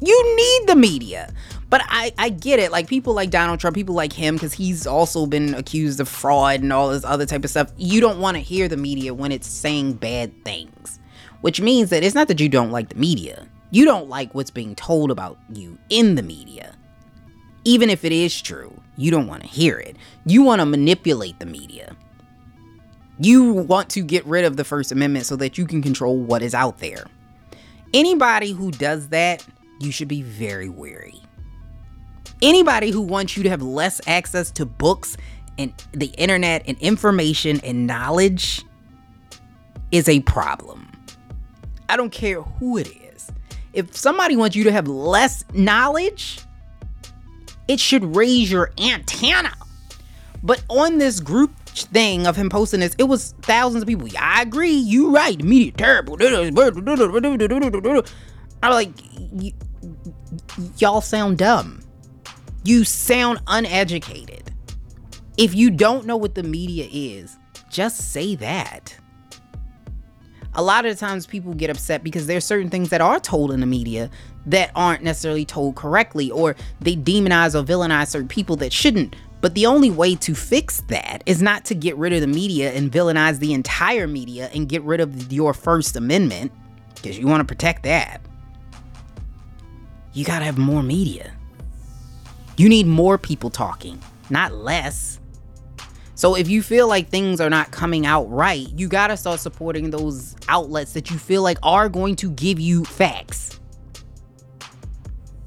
[0.00, 1.32] You need the media.
[1.74, 2.70] But I, I get it.
[2.70, 6.60] Like people like Donald Trump, people like him, because he's also been accused of fraud
[6.60, 7.72] and all this other type of stuff.
[7.76, 11.00] You don't want to hear the media when it's saying bad things,
[11.40, 13.48] which means that it's not that you don't like the media.
[13.72, 16.76] You don't like what's being told about you in the media.
[17.64, 19.96] Even if it is true, you don't want to hear it.
[20.26, 21.96] You want to manipulate the media.
[23.18, 26.40] You want to get rid of the First Amendment so that you can control what
[26.40, 27.06] is out there.
[27.92, 29.44] Anybody who does that,
[29.80, 31.23] you should be very wary.
[32.44, 35.16] Anybody who wants you to have less access to books
[35.56, 38.62] and the internet and information and knowledge
[39.90, 40.92] is a problem.
[41.88, 43.30] I don't care who it is.
[43.72, 46.38] If somebody wants you to have less knowledge,
[47.66, 49.54] it should raise your antenna.
[50.42, 54.06] But on this group thing of him posting this, it was thousands of people.
[54.06, 54.70] Yeah, I agree.
[54.70, 55.38] You right.
[55.38, 56.18] The media terrible.
[58.62, 58.90] I'm like,
[60.76, 61.83] y'all sound dumb.
[62.64, 64.50] You sound uneducated.
[65.36, 67.36] If you don't know what the media is,
[67.70, 68.96] just say that.
[70.54, 73.60] A lot of times people get upset because there's certain things that are told in
[73.60, 74.08] the media
[74.46, 79.14] that aren't necessarily told correctly or they demonize or villainize certain people that shouldn't.
[79.42, 82.72] But the only way to fix that is not to get rid of the media
[82.72, 86.50] and villainize the entire media and get rid of your First Amendment
[86.94, 88.22] because you want to protect that.
[90.14, 91.33] You got to have more media.
[92.56, 94.00] You need more people talking,
[94.30, 95.20] not less.
[96.14, 99.40] So if you feel like things are not coming out right, you got to start
[99.40, 103.58] supporting those outlets that you feel like are going to give you facts.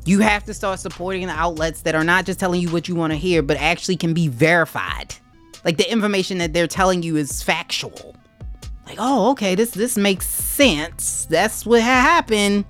[0.06, 2.96] You have to start supporting the outlets that are not just telling you what you
[2.96, 5.16] want to hear, but actually can be verified.
[5.64, 8.16] Like the information that they're telling you is factual.
[8.86, 11.26] Like, oh, okay, this this makes sense.
[11.30, 12.64] That's what happened.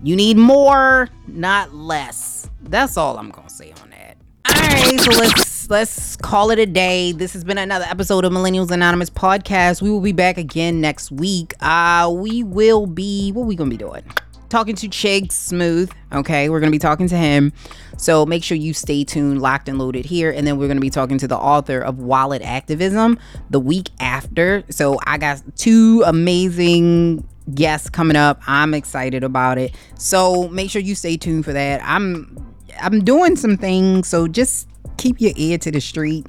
[0.00, 2.48] You need more, not less.
[2.62, 4.16] That's all I'm gonna say on that.
[4.48, 7.10] Alright, so let's let's call it a day.
[7.10, 9.82] This has been another episode of Millennials Anonymous Podcast.
[9.82, 11.52] We will be back again next week.
[11.60, 14.04] Uh we will be what we gonna be doing?
[14.48, 15.90] Talking to Chig Smooth.
[16.12, 17.52] Okay, we're gonna be talking to him.
[17.96, 20.30] So make sure you stay tuned, locked and loaded here.
[20.30, 23.18] And then we're gonna be talking to the author of Wallet Activism
[23.50, 24.62] the week after.
[24.70, 28.40] So I got two amazing guests coming up.
[28.46, 29.74] I'm excited about it.
[29.96, 31.80] So make sure you stay tuned for that.
[31.84, 36.26] I'm I'm doing some things, so just keep your ear to the street.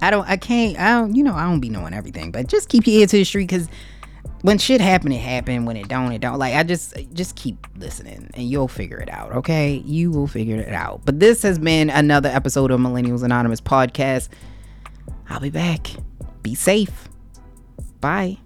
[0.00, 2.68] I don't I can't I don't you know I don't be knowing everything, but just
[2.68, 3.68] keep your ear to the street because
[4.42, 5.64] when shit happen, it happen.
[5.64, 6.38] When it don't, it don't.
[6.38, 9.32] Like I just just keep listening and you'll figure it out.
[9.32, 11.00] Okay, you will figure it out.
[11.06, 14.28] But this has been another episode of Millennials Anonymous podcast.
[15.30, 15.86] I'll be back.
[16.42, 17.08] Be safe.
[18.00, 18.36] Bye.